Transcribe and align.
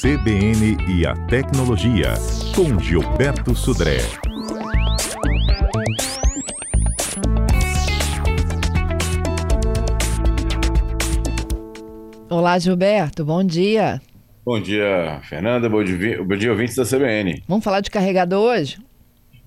CBN 0.00 0.78
e 0.88 1.04
a 1.04 1.14
Tecnologia, 1.26 2.14
com 2.56 2.80
Gilberto 2.80 3.54
Sudré. 3.54 3.98
Olá, 12.30 12.58
Gilberto, 12.58 13.26
bom 13.26 13.44
dia. 13.44 14.00
Bom 14.42 14.58
dia, 14.58 15.20
Fernanda. 15.24 15.68
Bom 15.68 15.84
dia, 15.84 16.24
bom 16.24 16.34
dia 16.34 16.50
ouvintes 16.50 16.76
da 16.76 16.86
CBN. 16.86 17.42
Vamos 17.46 17.62
falar 17.62 17.82
de 17.82 17.90
carregador 17.90 18.54
hoje? 18.54 18.78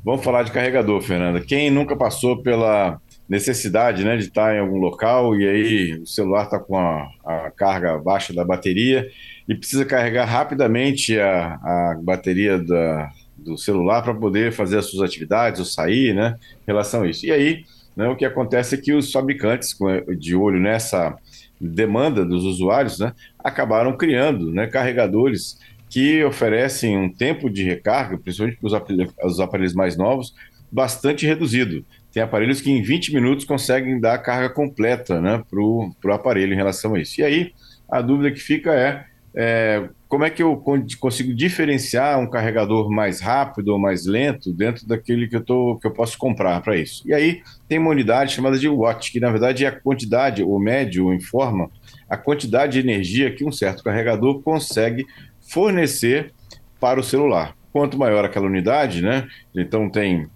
Vamos 0.06 0.24
falar 0.24 0.44
de 0.44 0.52
carregador, 0.52 1.02
Fernanda. 1.02 1.42
Quem 1.42 1.72
nunca 1.72 1.96
passou 1.96 2.44
pela 2.44 3.02
necessidade 3.28 4.04
né, 4.04 4.18
de 4.18 4.26
estar 4.26 4.56
em 4.56 4.60
algum 4.60 4.78
local 4.78 5.36
e 5.36 5.48
aí 5.48 5.94
o 5.96 6.06
celular 6.06 6.44
está 6.44 6.60
com 6.60 6.78
a, 6.78 7.10
a, 7.26 7.52
carga 7.52 7.98
baixa 7.98 8.34
da 8.34 8.46
bateria 8.46 9.08
e 9.48 9.56
precisa 9.56 9.86
carregar 9.86 10.26
rapidamente 10.26 11.20
a, 11.20 11.56
a 11.56 12.00
bateria 12.02 12.58
da, 12.58 13.12
do 13.38 13.58
celular 13.58 14.02
para 14.02 14.14
poder 14.14 14.52
fazer 14.52 14.78
as 14.78 14.86
suas 14.86 15.10
atividades 15.10 15.60
ou 15.60 15.66
sair, 15.66 16.14
né, 16.14 16.36
em 16.62 16.68
relação 16.68 17.04
a 17.04 17.10
isso. 17.10 17.26
E 17.26 17.32
aí, 17.32 17.64
né, 17.96 18.08
o 18.08 18.16
que 18.16 18.26
acontece 18.26 18.76
é 18.76 18.78
que 18.78 18.94
os 18.94 19.12
fabricantes, 19.12 19.76
de 20.18 20.36
olho 20.36 20.60
nessa 20.60 21.16
demanda 21.60 22.26
dos 22.26 22.44
usuários, 22.46 23.00
né, 23.00 23.14
acabaram 23.40 23.96
criando 23.96 24.52
né, 24.52 24.68
carregadores 24.68 25.60
que 25.90 26.24
oferecem 26.24 26.98
um 26.98 27.12
tempo 27.12 27.50
de 27.50 27.64
recarga, 27.64 28.18
principalmente 28.18 28.58
para 28.60 29.28
os 29.28 29.40
aparelhos 29.40 29.76
mais 29.76 29.96
novos, 29.96 30.34
bastante 30.72 31.26
reduzido. 31.26 31.86
Tem 32.12 32.24
aparelhos 32.24 32.62
que 32.62 32.72
em 32.72 32.82
20 32.82 33.14
minutos 33.14 33.46
conseguem 33.46 34.00
dar 34.00 34.16
a 34.16 34.18
carga 34.18 34.50
completa 34.50 35.22
né, 35.22 35.44
para 35.50 35.62
o 35.62 35.94
aparelho 36.12 36.54
em 36.54 36.56
relação 36.56 36.96
a 36.96 37.00
isso. 37.00 37.22
E 37.22 37.24
aí, 37.24 37.52
a 37.90 38.02
dúvida 38.02 38.32
que 38.32 38.40
fica 38.40 38.74
é, 38.74 39.06
é 39.36 39.90
como 40.14 40.26
é 40.26 40.30
que 40.30 40.44
eu 40.44 40.64
consigo 41.00 41.34
diferenciar 41.34 42.20
um 42.20 42.30
carregador 42.30 42.88
mais 42.88 43.20
rápido 43.20 43.70
ou 43.70 43.80
mais 43.80 44.06
lento 44.06 44.54
dentro 44.54 44.88
daquele 44.88 45.28
que 45.28 45.36
eu, 45.36 45.42
tô, 45.44 45.80
que 45.82 45.88
eu 45.88 45.92
posso 45.92 46.20
comprar 46.20 46.62
para 46.62 46.78
isso? 46.78 47.02
E 47.08 47.12
aí, 47.12 47.42
tem 47.68 47.80
uma 47.80 47.90
unidade 47.90 48.32
chamada 48.32 48.56
de 48.56 48.70
watt, 48.70 49.12
que 49.12 49.20
na 49.20 49.32
verdade 49.32 49.66
é 49.66 49.70
a 49.70 49.72
quantidade, 49.72 50.44
o 50.44 50.60
médio 50.60 51.12
informa 51.12 51.68
a 52.08 52.16
quantidade 52.16 52.74
de 52.74 52.88
energia 52.88 53.34
que 53.34 53.44
um 53.44 53.52
certo 53.52 53.84
carregador 53.84 54.40
consegue 54.44 55.04
fornecer 55.42 56.32
para 56.80 57.00
o 57.00 57.04
celular. 57.04 57.56
Quanto 57.72 57.98
maior 57.98 58.24
aquela 58.24 58.46
unidade, 58.46 59.02
né? 59.02 59.28
Então 59.56 59.90
tem 59.90 60.28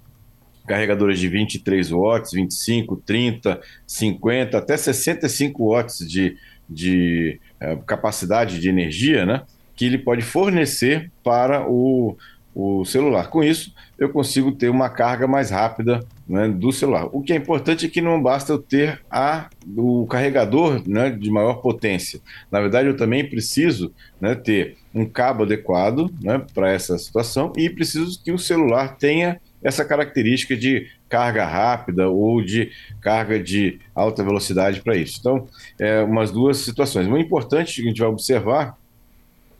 carregadores 0.67 1.20
de 1.20 1.28
23 1.28 1.92
watts, 1.92 2.32
25, 2.32 2.98
30, 3.06 3.61
50, 3.86 4.58
até 4.58 4.76
65 4.76 5.72
watts 5.72 6.00
de, 6.00 6.36
de 6.70 7.40
uh, 7.62 7.78
capacidade 7.84 8.60
de 8.60 8.70
energia, 8.70 9.26
né? 9.26 9.44
Que 9.76 9.86
ele 9.86 9.98
pode 9.98 10.22
fornecer 10.22 11.12
para 11.23 11.68
o, 11.70 12.18
o 12.54 12.84
celular. 12.86 13.30
Com 13.30 13.44
isso, 13.44 13.73
eu 14.00 14.10
consigo 14.10 14.52
ter 14.52 14.70
uma 14.70 14.90
carga 14.90 15.28
mais 15.28 15.50
rápida 15.52 16.00
né, 16.28 16.48
do 16.48 16.72
celular. 16.72 17.08
O 17.12 17.22
que 17.22 17.32
é 17.32 17.36
importante 17.36 17.86
é 17.86 17.90
que 17.90 18.02
não 18.02 18.22
basta 18.22 18.52
eu 18.52 18.60
ter 18.60 19.00
a, 19.10 19.50
o 19.78 20.06
carregador 20.08 20.82
né, 20.88 21.10
de 21.10 21.30
maior 21.30 21.62
potência. 21.62 22.20
Na 22.52 22.60
verdade, 22.60 22.88
eu 22.88 22.98
também 22.98 23.28
preciso 23.28 23.94
né, 24.20 24.36
ter 24.36 24.78
um 24.94 25.06
cabo 25.06 25.44
adequado 25.44 26.12
né, 26.22 26.44
para 26.54 26.72
essa 26.72 26.98
situação 26.98 27.54
e 27.56 27.70
preciso 27.70 28.22
que 28.23 28.32
o 28.32 28.40
celular 28.40 28.98
tenha 28.98 29.40
essa 29.64 29.84
característica 29.84 30.56
de 30.56 30.88
carga 31.10 31.46
rápida 31.46 32.10
ou 32.10 32.42
de 32.42 32.72
carga 33.02 33.40
de 33.40 33.80
alta 33.94 34.24
velocidade 34.24 34.82
para 34.82 34.96
isso. 34.96 35.18
Então, 35.20 35.48
é 35.80 36.02
umas 36.02 36.32
duas 36.32 36.58
situações. 36.58 37.08
O 37.08 37.18
importante 37.18 37.76
que 37.76 37.82
a 37.82 37.90
gente 37.90 38.00
vai 38.00 38.10
observar 38.10 38.78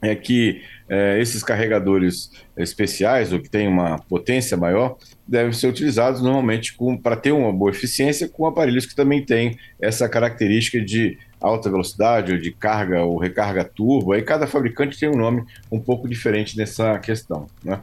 é 0.00 0.14
que 0.14 0.62
é, 0.88 1.20
esses 1.20 1.42
carregadores 1.42 2.30
especiais 2.56 3.32
ou 3.32 3.40
que 3.40 3.50
têm 3.50 3.68
uma 3.68 3.98
potência 4.08 4.56
maior 4.56 4.96
devem 5.26 5.52
ser 5.52 5.66
utilizados 5.66 6.22
normalmente 6.22 6.74
para 7.02 7.16
ter 7.16 7.32
uma 7.32 7.52
boa 7.52 7.70
eficiência 7.70 8.28
com 8.28 8.46
aparelhos 8.46 8.86
que 8.86 8.94
também 8.94 9.22
têm 9.24 9.58
essa 9.80 10.08
característica 10.08 10.80
de 10.80 11.18
alta 11.40 11.70
velocidade 11.70 12.32
ou 12.32 12.38
de 12.38 12.50
carga 12.50 13.02
ou 13.02 13.18
recarga 13.18 13.64
turbo. 13.64 14.12
Aí 14.12 14.22
cada 14.22 14.46
fabricante 14.46 14.98
tem 14.98 15.08
um 15.08 15.16
nome 15.16 15.44
um 15.70 15.78
pouco 15.78 16.08
diferente 16.08 16.56
nessa 16.56 16.98
questão. 16.98 17.46
Né? 17.62 17.80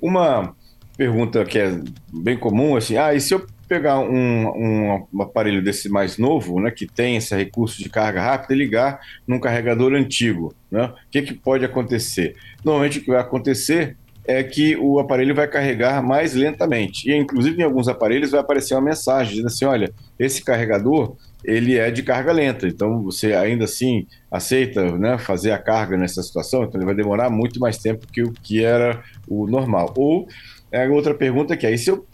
Uma 0.00 0.54
pergunta 0.96 1.44
que 1.44 1.58
é 1.58 1.80
bem 2.12 2.36
comum 2.36 2.76
assim, 2.76 2.96
ah, 2.96 3.14
e 3.14 3.20
se 3.20 3.34
eu 3.34 3.46
pegar 3.68 3.98
um, 3.98 5.06
um, 5.12 5.22
aparelho 5.22 5.62
desse 5.62 5.88
mais 5.88 6.18
novo, 6.18 6.60
né, 6.60 6.70
que 6.70 6.86
tem 6.86 7.16
esse 7.16 7.34
recurso 7.34 7.82
de 7.82 7.88
carga 7.88 8.20
rápida 8.20 8.54
e 8.54 8.58
ligar 8.58 9.00
num 9.26 9.40
carregador 9.40 9.94
antigo, 9.94 10.54
né, 10.70 10.84
o 10.84 11.10
que, 11.10 11.22
que 11.22 11.34
pode 11.34 11.64
acontecer? 11.64 12.36
Normalmente 12.64 12.98
o 12.98 13.02
que 13.02 13.10
vai 13.10 13.20
acontecer 13.20 13.96
é 14.26 14.42
que 14.42 14.76
o 14.76 14.98
aparelho 14.98 15.34
vai 15.34 15.46
carregar 15.46 16.02
mais 16.02 16.34
lentamente. 16.34 17.10
E, 17.10 17.14
inclusive, 17.14 17.60
em 17.60 17.64
alguns 17.64 17.88
aparelhos 17.88 18.30
vai 18.30 18.40
aparecer 18.40 18.74
uma 18.74 18.80
mensagem 18.80 19.32
dizendo 19.32 19.48
assim, 19.48 19.66
olha, 19.66 19.92
esse 20.18 20.42
carregador 20.42 21.14
ele 21.44 21.76
é 21.76 21.90
de 21.90 22.02
carga 22.02 22.32
lenta, 22.32 22.66
então 22.66 23.02
você 23.02 23.34
ainda 23.34 23.64
assim 23.64 24.06
aceita 24.30 24.96
né, 24.96 25.18
fazer 25.18 25.50
a 25.50 25.58
carga 25.58 25.94
nessa 25.94 26.22
situação, 26.22 26.64
então 26.64 26.80
ele 26.80 26.86
vai 26.86 26.94
demorar 26.94 27.28
muito 27.28 27.60
mais 27.60 27.76
tempo 27.76 28.06
que 28.10 28.22
o 28.22 28.32
que 28.32 28.64
era 28.64 29.02
o 29.28 29.46
normal. 29.46 29.92
Ou 29.94 30.26
é 30.74 30.88
outra 30.88 31.14
pergunta 31.14 31.56
que 31.56 31.66
é, 31.66 31.72
e 31.72 31.78
se 31.78 31.88
eu 31.88 32.04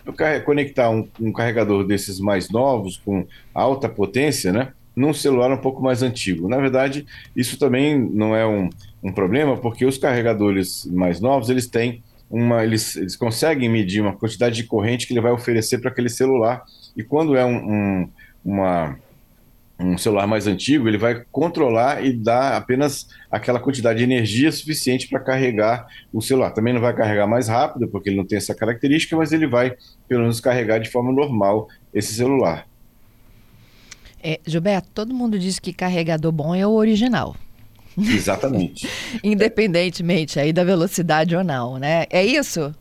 conectar 0.44 0.90
um, 0.90 1.08
um, 1.18 1.32
carregador 1.32 1.82
desses 1.84 2.20
mais 2.20 2.50
novos, 2.50 2.98
com 2.98 3.26
alta 3.54 3.88
potência, 3.88 4.52
né, 4.52 4.72
num 4.94 5.14
celular 5.14 5.50
um 5.50 5.56
pouco 5.56 5.82
mais 5.82 6.02
antigo? 6.02 6.46
Na 6.46 6.58
verdade, 6.58 7.06
isso 7.34 7.58
também 7.58 7.98
não 7.98 8.36
é 8.36 8.46
um, 8.46 8.68
um 9.02 9.12
problema, 9.12 9.56
porque 9.56 9.86
os 9.86 9.96
carregadores 9.96 10.84
mais 10.86 11.20
novos, 11.20 11.48
eles 11.48 11.66
têm 11.66 12.02
uma, 12.30 12.62
eles, 12.62 12.96
eles 12.96 13.16
conseguem 13.16 13.68
medir 13.68 14.02
uma 14.02 14.12
quantidade 14.14 14.56
de 14.56 14.64
corrente 14.64 15.06
que 15.06 15.14
ele 15.14 15.22
vai 15.22 15.32
oferecer 15.32 15.78
para 15.78 15.90
aquele 15.90 16.10
celular, 16.10 16.62
e 16.94 17.02
quando 17.02 17.36
é 17.36 17.44
um, 17.44 17.56
um 17.56 18.08
uma 18.44 18.98
um 19.82 19.96
celular 19.98 20.26
mais 20.26 20.46
antigo, 20.46 20.88
ele 20.88 20.98
vai 20.98 21.24
controlar 21.30 22.04
e 22.04 22.12
dar 22.12 22.56
apenas 22.56 23.08
aquela 23.30 23.58
quantidade 23.58 23.98
de 23.98 24.04
energia 24.04 24.50
suficiente 24.52 25.08
para 25.08 25.20
carregar 25.20 25.86
o 26.12 26.20
celular. 26.20 26.50
Também 26.50 26.74
não 26.74 26.80
vai 26.80 26.94
carregar 26.94 27.26
mais 27.26 27.48
rápido, 27.48 27.88
porque 27.88 28.10
ele 28.10 28.16
não 28.16 28.26
tem 28.26 28.38
essa 28.38 28.54
característica, 28.54 29.16
mas 29.16 29.32
ele 29.32 29.46
vai, 29.46 29.74
pelo 30.08 30.22
menos, 30.22 30.40
carregar 30.40 30.78
de 30.78 30.90
forma 30.90 31.12
normal 31.12 31.68
esse 31.94 32.14
celular. 32.14 32.66
É, 34.22 34.38
Gilberto, 34.46 34.88
todo 34.92 35.14
mundo 35.14 35.38
diz 35.38 35.58
que 35.58 35.72
carregador 35.72 36.30
bom 36.30 36.54
é 36.54 36.66
o 36.66 36.72
original. 36.72 37.34
Exatamente. 37.96 38.86
Independentemente 39.24 40.38
aí 40.38 40.52
da 40.52 40.62
velocidade 40.62 41.34
ou 41.34 41.42
não, 41.42 41.78
né? 41.78 42.04
É 42.10 42.24
isso? 42.24 42.74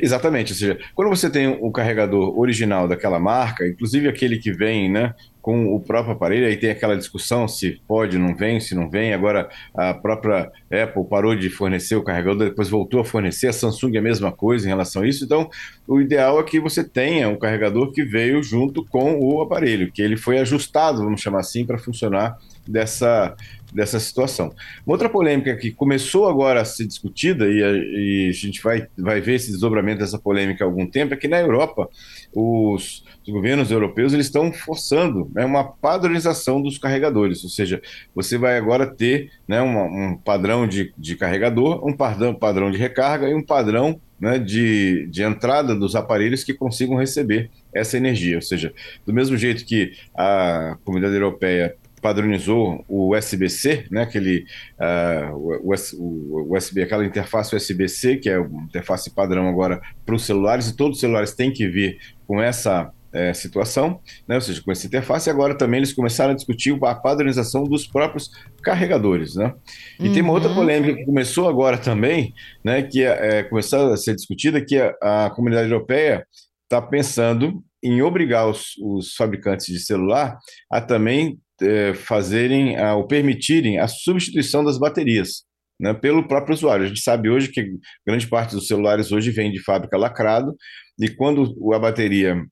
Exatamente, 0.00 0.52
ou 0.52 0.58
seja, 0.58 0.78
quando 0.94 1.08
você 1.08 1.30
tem 1.30 1.48
o 1.48 1.70
carregador 1.70 2.38
original 2.38 2.88
daquela 2.88 3.18
marca, 3.18 3.66
inclusive 3.66 4.08
aquele 4.08 4.38
que 4.38 4.52
vem 4.52 4.90
né, 4.90 5.14
com 5.40 5.74
o 5.74 5.80
próprio 5.80 6.14
aparelho, 6.14 6.46
aí 6.46 6.56
tem 6.56 6.70
aquela 6.70 6.96
discussão 6.96 7.48
se 7.48 7.80
pode, 7.86 8.18
não 8.18 8.34
vem, 8.34 8.60
se 8.60 8.74
não 8.74 8.90
vem. 8.90 9.14
Agora 9.14 9.48
a 9.74 9.94
própria 9.94 10.50
Apple 10.70 11.04
parou 11.08 11.34
de 11.34 11.48
fornecer 11.48 11.96
o 11.96 12.02
carregador, 12.02 12.48
depois 12.48 12.68
voltou 12.68 13.00
a 13.00 13.04
fornecer, 13.04 13.46
a 13.48 13.52
Samsung 13.52 13.96
é 13.96 13.98
a 13.98 14.02
mesma 14.02 14.30
coisa 14.30 14.66
em 14.66 14.68
relação 14.68 15.02
a 15.02 15.08
isso. 15.08 15.24
Então, 15.24 15.48
o 15.86 16.00
ideal 16.00 16.38
é 16.38 16.42
que 16.42 16.60
você 16.60 16.84
tenha 16.84 17.28
um 17.28 17.38
carregador 17.38 17.92
que 17.92 18.04
veio 18.04 18.42
junto 18.42 18.84
com 18.84 19.18
o 19.20 19.40
aparelho, 19.40 19.90
que 19.90 20.02
ele 20.02 20.16
foi 20.16 20.38
ajustado, 20.38 21.02
vamos 21.02 21.20
chamar 21.20 21.40
assim, 21.40 21.64
para 21.64 21.78
funcionar 21.78 22.36
dessa, 22.66 23.34
dessa 23.72 24.00
situação. 24.00 24.52
Uma 24.86 24.94
outra 24.94 25.08
polêmica 25.08 25.54
que 25.56 25.70
começou 25.70 26.28
agora 26.28 26.60
a 26.60 26.64
ser 26.64 26.86
discutida, 26.86 27.46
e 27.46 27.62
a, 27.62 27.70
e 27.72 28.28
a 28.28 28.32
gente 28.32 28.62
vai, 28.62 28.86
vai 28.96 29.20
ver 29.20 29.34
esse 29.34 29.50
desdobramento 29.50 30.00
dessa 30.00 30.18
polêmica 30.18 30.64
há 30.64 30.66
algum 30.66 30.86
tempo, 30.86 31.14
é 31.14 31.16
que 31.16 31.28
na 31.28 31.40
Europa 31.40 31.88
os, 32.34 33.04
os 33.22 33.32
governos 33.32 33.70
europeus 33.70 34.12
eles 34.12 34.26
estão 34.26 34.52
forçando 34.52 35.30
né, 35.34 35.44
uma 35.44 35.64
padronização 35.64 36.60
dos 36.62 36.78
carregadores, 36.78 37.44
ou 37.44 37.50
seja, 37.50 37.80
você 38.14 38.38
vai 38.38 38.56
agora 38.56 38.86
ter 38.86 39.30
né, 39.46 39.60
uma, 39.60 39.82
um 39.84 40.16
padrão 40.16 40.66
de, 40.66 40.92
de 40.96 41.16
carregador, 41.16 41.86
um 41.86 41.92
padrão, 41.92 42.34
padrão 42.34 42.70
de 42.70 42.78
recarga 42.78 43.28
e 43.28 43.34
um 43.34 43.42
padrão 43.42 44.00
né, 44.20 44.38
de, 44.38 45.06
de 45.06 45.22
entrada 45.22 45.74
dos 45.74 45.94
aparelhos 45.94 46.42
que 46.42 46.52
consigam 46.52 46.96
receber 46.96 47.50
essa 47.72 47.96
energia. 47.96 48.36
Ou 48.36 48.42
seja, 48.42 48.72
do 49.06 49.12
mesmo 49.12 49.36
jeito 49.36 49.64
que 49.64 49.92
a 50.16 50.76
comunidade 50.84 51.14
europeia 51.14 51.76
padronizou 52.00 52.84
o 52.88 53.16
USB-C, 53.16 53.86
né, 53.90 54.02
aquele 54.02 54.44
uh, 54.78 55.34
o, 55.34 55.74
o, 55.98 56.56
USB, 56.56 56.82
aquela 56.82 57.04
interface 57.04 57.54
USB-C, 57.54 58.16
que 58.16 58.28
é 58.28 58.38
uma 58.38 58.64
interface 58.64 59.10
padrão 59.10 59.48
agora 59.48 59.80
para 60.04 60.14
os 60.14 60.24
celulares, 60.24 60.68
e 60.68 60.76
todos 60.76 60.96
os 60.96 61.00
celulares 61.00 61.34
têm 61.34 61.52
que 61.52 61.66
vir 61.68 61.98
com 62.26 62.40
essa 62.40 62.92
é, 63.12 63.32
situação, 63.32 64.00
né, 64.26 64.34
ou 64.34 64.40
seja, 64.40 64.62
com 64.62 64.70
essa 64.70 64.86
interface, 64.86 65.28
e 65.28 65.32
agora 65.32 65.56
também 65.56 65.78
eles 65.78 65.92
começaram 65.92 66.32
a 66.32 66.36
discutir 66.36 66.76
a 66.82 66.94
padronização 66.94 67.64
dos 67.64 67.86
próprios 67.86 68.30
carregadores. 68.62 69.34
Né? 69.34 69.54
E 69.98 70.08
uhum. 70.08 70.12
tem 70.12 70.22
uma 70.22 70.32
outra 70.32 70.50
uhum. 70.50 70.56
polêmica 70.56 70.94
que 70.94 71.04
começou 71.04 71.48
agora 71.48 71.78
também, 71.78 72.34
né, 72.64 72.82
que 72.82 73.02
é, 73.02 73.38
é 73.38 73.42
começou 73.42 73.92
a 73.92 73.96
ser 73.96 74.14
discutida, 74.14 74.64
que 74.64 74.76
a, 74.78 75.26
a 75.26 75.30
comunidade 75.30 75.70
europeia 75.70 76.26
está 76.64 76.82
pensando 76.82 77.62
em 77.82 78.02
obrigar 78.02 78.48
os, 78.48 78.76
os, 78.82 79.14
fabricantes 79.14 79.66
de 79.66 79.78
celular 79.78 80.38
a 80.70 80.80
também 80.80 81.38
é, 81.62 81.94
fazerem, 81.94 82.76
a, 82.76 82.94
ou 82.96 83.06
permitirem 83.06 83.78
a 83.78 83.88
substituição 83.88 84.64
das 84.64 84.78
baterias. 84.78 85.44
né, 85.80 85.94
pelo 85.94 86.26
próprio 86.26 86.54
usuário. 86.54 86.84
A 86.84 86.88
gente 86.88 87.00
sabe 87.00 87.30
hoje 87.30 87.48
que 87.48 87.70
grande 88.06 88.26
parte 88.26 88.54
dos 88.54 88.66
celulares 88.66 89.12
hoje 89.12 89.30
vem 89.30 89.52
de 89.52 89.62
fábrica 89.62 89.96
lacrado, 89.96 90.56
e 90.98 91.08
quando 91.08 91.54
a 91.72 91.78
bateria 91.78 92.44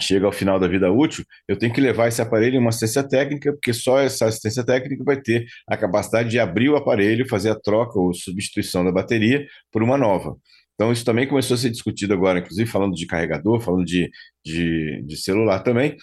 chega 0.00 0.26
ao 0.26 0.32
final 0.32 0.60
da 0.60 0.68
vida 0.68 0.90
útil, 0.92 1.24
eu 1.48 1.56
tenho 1.58 1.72
que 1.72 1.80
levar 1.80 2.08
esse 2.08 2.22
aparelho 2.22 2.56
em 2.56 2.58
uma 2.58 2.68
assistência 2.70 3.02
técnica, 3.02 3.52
porque 3.52 3.72
só 3.72 3.98
essa 4.00 4.26
assistência 4.26 4.64
técnica 4.64 5.02
vai 5.04 5.20
ter 5.20 5.46
a 5.68 5.76
capacidade 5.76 6.30
de 6.30 6.38
abrir 6.38 6.68
o 6.68 6.76
aparelho, 6.76 7.28
fazer 7.28 7.50
a 7.50 7.58
troca 7.58 7.98
ou 7.98 8.14
substituição 8.14 8.84
da 8.84 8.92
bateria 8.92 9.44
por 9.72 9.82
uma 9.82 9.98
nova. 9.98 10.36
Então, 10.74 10.92
isso 10.92 11.04
também 11.04 11.26
começou 11.26 11.56
a 11.56 11.58
ser 11.58 11.70
discutido 11.70 12.14
agora, 12.14 12.38
inclusive 12.38 12.70
falando 12.70 12.94
de 12.94 13.06
carregador, 13.06 13.60
falando 13.60 13.84
de, 13.84 14.08
de, 14.44 15.02
de 15.04 15.16
celular 15.16 15.60
também, 15.64 15.96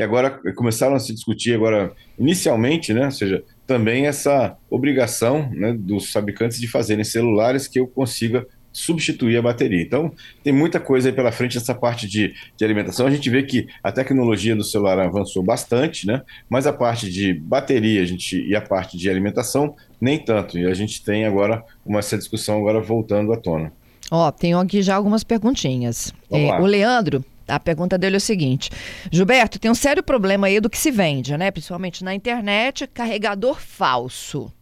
e 0.00 0.02
agora 0.02 0.40
começaram 0.54 0.94
a 0.94 0.98
se 0.98 1.12
discutir 1.12 1.54
agora, 1.54 1.92
inicialmente, 2.18 2.94
né, 2.94 3.04
ou 3.04 3.10
seja, 3.10 3.44
também 3.66 4.06
essa 4.06 4.56
obrigação 4.70 5.50
né, 5.52 5.74
dos 5.78 6.10
fabricantes 6.10 6.58
de 6.58 6.66
fazerem 6.66 7.04
celulares 7.04 7.68
que 7.68 7.78
eu 7.78 7.86
consiga 7.86 8.46
substituir 8.72 9.36
a 9.36 9.42
bateria. 9.42 9.82
Então, 9.82 10.10
tem 10.42 10.54
muita 10.54 10.80
coisa 10.80 11.10
aí 11.10 11.14
pela 11.14 11.30
frente 11.30 11.56
nessa 11.56 11.74
parte 11.74 12.08
de, 12.08 12.32
de 12.56 12.64
alimentação. 12.64 13.06
A 13.06 13.10
gente 13.10 13.28
vê 13.28 13.42
que 13.42 13.66
a 13.82 13.92
tecnologia 13.92 14.56
do 14.56 14.64
celular 14.64 14.98
avançou 14.98 15.42
bastante, 15.42 16.06
né? 16.06 16.22
Mas 16.48 16.66
a 16.66 16.72
parte 16.72 17.10
de 17.10 17.34
bateria 17.34 18.00
a 18.00 18.06
gente, 18.06 18.42
e 18.42 18.56
a 18.56 18.62
parte 18.62 18.96
de 18.96 19.10
alimentação, 19.10 19.76
nem 20.00 20.18
tanto. 20.18 20.58
E 20.58 20.64
a 20.64 20.72
gente 20.72 21.04
tem 21.04 21.26
agora 21.26 21.62
uma 21.84 21.98
essa 21.98 22.16
discussão 22.16 22.58
agora 22.58 22.80
voltando 22.80 23.34
à 23.34 23.36
tona. 23.36 23.70
Ó, 24.10 24.26
oh, 24.26 24.32
tenho 24.32 24.58
aqui 24.58 24.80
já 24.80 24.96
algumas 24.96 25.22
perguntinhas. 25.22 26.14
É, 26.30 26.58
o 26.58 26.64
Leandro 26.64 27.22
a 27.50 27.60
pergunta 27.60 27.98
dele 27.98 28.16
é 28.16 28.18
o 28.18 28.20
seguinte: 28.20 28.70
Gilberto, 29.10 29.58
tem 29.58 29.70
um 29.70 29.74
sério 29.74 30.02
problema 30.02 30.46
aí 30.46 30.60
do 30.60 30.70
que 30.70 30.78
se 30.78 30.90
vende, 30.90 31.36
né? 31.36 31.50
Principalmente 31.50 32.04
na 32.04 32.14
internet, 32.14 32.86
carregador 32.86 33.60
falso. 33.60 34.52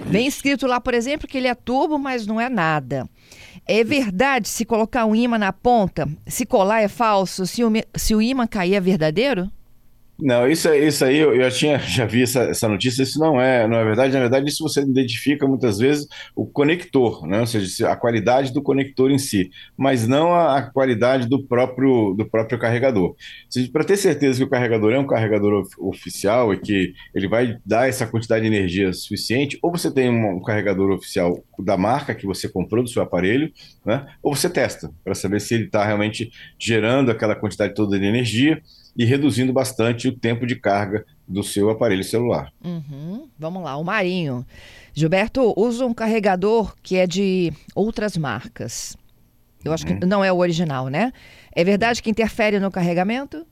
Vem 0.00 0.26
escrito 0.26 0.66
lá, 0.66 0.80
por 0.80 0.94
exemplo, 0.94 1.28
que 1.28 1.38
ele 1.38 1.48
é 1.48 1.54
turbo, 1.54 1.98
mas 1.98 2.26
não 2.26 2.40
é 2.40 2.48
nada. 2.48 3.08
É 3.66 3.84
verdade 3.84 4.48
se 4.48 4.64
colocar 4.64 5.06
um 5.06 5.14
imã 5.14 5.38
na 5.38 5.52
ponta, 5.52 6.08
se 6.26 6.44
colar 6.44 6.80
é 6.80 6.88
falso, 6.88 7.46
se 7.46 7.62
o, 7.62 7.70
se 7.94 8.14
o 8.14 8.20
imã 8.20 8.46
cair 8.46 8.74
é 8.74 8.80
verdadeiro? 8.80 9.50
Não, 10.24 10.48
isso, 10.48 10.72
isso 10.72 11.04
aí 11.04 11.18
eu, 11.18 11.34
já 11.36 11.50
tinha 11.50 11.78
já 11.82 12.06
vi 12.06 12.22
essa, 12.22 12.42
essa 12.42 12.68
notícia, 12.68 13.02
isso 13.02 13.18
não 13.18 13.40
é, 13.40 13.66
não 13.66 13.76
é 13.76 13.84
verdade. 13.84 14.12
Na 14.12 14.20
verdade, 14.20 14.48
isso 14.48 14.62
você 14.62 14.80
identifica 14.80 15.48
muitas 15.48 15.78
vezes 15.78 16.06
o 16.36 16.46
conector, 16.46 17.26
né? 17.26 17.40
ou 17.40 17.46
seja, 17.46 17.90
a 17.90 17.96
qualidade 17.96 18.52
do 18.52 18.62
conector 18.62 19.10
em 19.10 19.18
si, 19.18 19.50
mas 19.76 20.06
não 20.06 20.32
a, 20.32 20.58
a 20.58 20.62
qualidade 20.62 21.28
do 21.28 21.44
próprio, 21.44 22.14
do 22.14 22.24
próprio 22.24 22.56
carregador. 22.56 23.16
Para 23.72 23.82
ter 23.82 23.96
certeza 23.96 24.38
que 24.38 24.44
o 24.44 24.48
carregador 24.48 24.92
é 24.92 24.98
um 24.98 25.06
carregador 25.06 25.62
of, 25.62 25.70
oficial 25.78 26.54
e 26.54 26.60
que 26.60 26.92
ele 27.12 27.26
vai 27.26 27.56
dar 27.66 27.88
essa 27.88 28.06
quantidade 28.06 28.42
de 28.42 28.54
energia 28.54 28.92
suficiente, 28.92 29.58
ou 29.60 29.72
você 29.72 29.92
tem 29.92 30.08
um, 30.08 30.36
um 30.36 30.42
carregador 30.42 30.92
oficial 30.92 31.42
da 31.58 31.76
marca 31.76 32.14
que 32.14 32.26
você 32.26 32.48
comprou 32.48 32.84
do 32.84 32.88
seu 32.88 33.02
aparelho, 33.02 33.52
né? 33.84 34.06
ou 34.22 34.36
você 34.36 34.48
testa 34.48 34.88
para 35.02 35.16
saber 35.16 35.40
se 35.40 35.54
ele 35.54 35.64
está 35.64 35.84
realmente 35.84 36.30
gerando 36.60 37.10
aquela 37.10 37.34
quantidade 37.34 37.74
toda 37.74 37.98
de 37.98 38.06
energia 38.06 38.62
e 38.96 39.04
reduzindo 39.04 39.52
bastante 39.52 40.08
o 40.08 40.16
tempo 40.16 40.46
de 40.46 40.56
carga 40.56 41.04
do 41.26 41.42
seu 41.42 41.70
aparelho 41.70 42.04
celular. 42.04 42.52
Uhum. 42.62 43.28
Vamos 43.38 43.62
lá, 43.62 43.76
o 43.76 43.84
Marinho. 43.84 44.44
Gilberto, 44.92 45.54
usa 45.56 45.86
um 45.86 45.94
carregador 45.94 46.74
que 46.82 46.96
é 46.96 47.06
de 47.06 47.52
outras 47.74 48.16
marcas. 48.16 48.96
Eu 49.64 49.72
acho 49.72 49.86
uhum. 49.86 50.00
que 50.00 50.06
não 50.06 50.24
é 50.24 50.32
o 50.32 50.38
original, 50.38 50.88
né? 50.88 51.12
É 51.54 51.64
verdade 51.64 52.02
que 52.02 52.10
interfere 52.10 52.58
no 52.58 52.70
carregamento? 52.70 53.46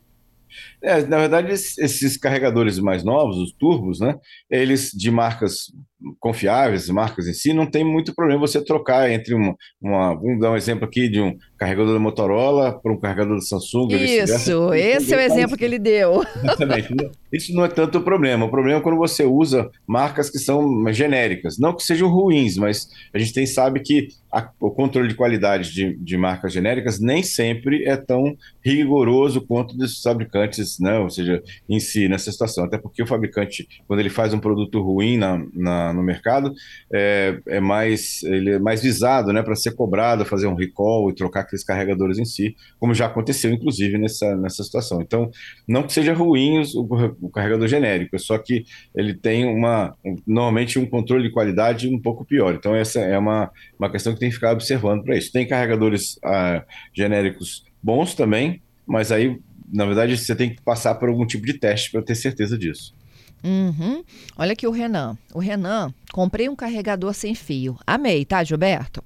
É, 0.82 1.00
na 1.06 1.18
verdade, 1.18 1.52
esses 1.52 2.16
carregadores 2.16 2.78
mais 2.78 3.04
novos, 3.04 3.38
os 3.38 3.52
turbos, 3.52 4.00
né? 4.00 4.16
Eles 4.50 4.90
de 4.90 5.10
marcas 5.10 5.72
confiáveis, 6.18 6.88
marcas 6.88 7.26
em 7.26 7.32
si, 7.32 7.52
não 7.52 7.66
tem 7.66 7.84
muito 7.84 8.14
problema 8.14 8.40
você 8.40 8.62
trocar 8.64 9.10
entre 9.10 9.34
uma, 9.34 9.54
uma 9.80 10.14
vamos 10.14 10.40
dar 10.40 10.52
um 10.52 10.56
exemplo 10.56 10.84
aqui 10.84 11.08
de 11.08 11.20
um 11.20 11.36
carregador 11.58 11.92
da 11.92 12.00
Motorola 12.00 12.72
para 12.80 12.92
um 12.92 12.98
carregador 12.98 13.36
da 13.36 13.42
Samsung. 13.42 13.88
Isso, 13.94 14.72
esse 14.72 15.14
é 15.14 15.16
o 15.16 15.20
exemplo 15.20 15.56
que 15.56 15.64
ele 15.64 15.78
deu. 15.78 16.22
Exatamente. 16.42 16.88
Isso 17.30 17.54
não 17.54 17.64
é 17.64 17.68
tanto 17.68 17.98
o 17.98 18.02
problema. 18.02 18.46
O 18.46 18.50
problema 18.50 18.78
é 18.78 18.82
quando 18.82 18.96
você 18.96 19.24
usa 19.24 19.70
marcas 19.86 20.30
que 20.30 20.38
são 20.38 20.90
genéricas. 20.92 21.58
Não 21.58 21.76
que 21.76 21.82
sejam 21.82 22.08
ruins, 22.08 22.56
mas 22.56 22.88
a 23.14 23.18
gente 23.18 23.32
tem, 23.32 23.46
sabe 23.46 23.80
que 23.80 24.08
a, 24.32 24.48
o 24.58 24.70
controle 24.70 25.08
de 25.08 25.14
qualidade 25.14 25.72
de, 25.72 25.96
de 25.96 26.16
marcas 26.16 26.52
genéricas 26.52 26.98
nem 26.98 27.22
sempre 27.22 27.84
é 27.84 27.96
tão 27.96 28.36
rigoroso 28.64 29.40
quanto 29.40 29.76
dos 29.76 30.00
fabricantes, 30.00 30.78
né? 30.78 30.98
ou 30.98 31.10
seja, 31.10 31.42
em 31.68 31.78
si, 31.78 32.08
nessa 32.08 32.32
situação. 32.32 32.64
Até 32.64 32.78
porque 32.78 33.02
o 33.02 33.06
fabricante, 33.06 33.68
quando 33.86 34.00
ele 34.00 34.10
faz 34.10 34.32
um 34.32 34.38
produto 34.38 34.80
ruim 34.80 35.16
na, 35.16 35.44
na 35.54 35.89
no 35.92 36.02
mercado, 36.02 36.52
é, 36.92 37.38
é, 37.46 37.60
mais, 37.60 38.22
ele 38.22 38.50
é 38.50 38.58
mais 38.58 38.82
visado 38.82 39.32
né, 39.32 39.42
para 39.42 39.54
ser 39.54 39.74
cobrado, 39.74 40.24
fazer 40.24 40.46
um 40.46 40.54
recall 40.54 41.10
e 41.10 41.14
trocar 41.14 41.40
aqueles 41.40 41.64
carregadores 41.64 42.18
em 42.18 42.24
si, 42.24 42.54
como 42.78 42.94
já 42.94 43.06
aconteceu, 43.06 43.50
inclusive, 43.50 43.98
nessa, 43.98 44.36
nessa 44.36 44.62
situação. 44.62 45.00
Então, 45.00 45.30
não 45.66 45.82
que 45.82 45.92
seja 45.92 46.12
ruim 46.12 46.62
o, 46.74 47.16
o 47.22 47.30
carregador 47.30 47.68
genérico, 47.68 48.16
é 48.16 48.18
só 48.18 48.38
que 48.38 48.64
ele 48.94 49.14
tem 49.14 49.44
uma, 49.46 49.94
normalmente 50.26 50.78
um 50.78 50.86
controle 50.86 51.28
de 51.28 51.32
qualidade 51.32 51.88
um 51.88 52.00
pouco 52.00 52.24
pior. 52.24 52.54
Então, 52.54 52.74
essa 52.74 53.00
é 53.00 53.18
uma, 53.18 53.50
uma 53.78 53.90
questão 53.90 54.12
que 54.12 54.20
tem 54.20 54.28
que 54.28 54.34
ficar 54.34 54.52
observando 54.52 55.02
para 55.04 55.16
isso. 55.16 55.32
Tem 55.32 55.46
carregadores 55.46 56.18
ah, 56.24 56.64
genéricos 56.92 57.64
bons 57.82 58.14
também, 58.14 58.60
mas 58.86 59.12
aí, 59.12 59.38
na 59.72 59.84
verdade, 59.86 60.16
você 60.16 60.34
tem 60.34 60.54
que 60.54 60.62
passar 60.62 60.94
por 60.96 61.08
algum 61.08 61.26
tipo 61.26 61.46
de 61.46 61.54
teste 61.54 61.90
para 61.90 62.02
ter 62.02 62.14
certeza 62.14 62.58
disso. 62.58 62.94
Uhum. 63.42 64.04
Olha 64.36 64.52
aqui 64.52 64.66
o 64.66 64.70
Renan. 64.70 65.16
O 65.34 65.38
Renan, 65.38 65.92
comprei 66.12 66.48
um 66.48 66.56
carregador 66.56 67.14
sem 67.14 67.34
fio. 67.34 67.78
Amei, 67.86 68.24
tá, 68.24 68.44
Gilberto? 68.44 69.02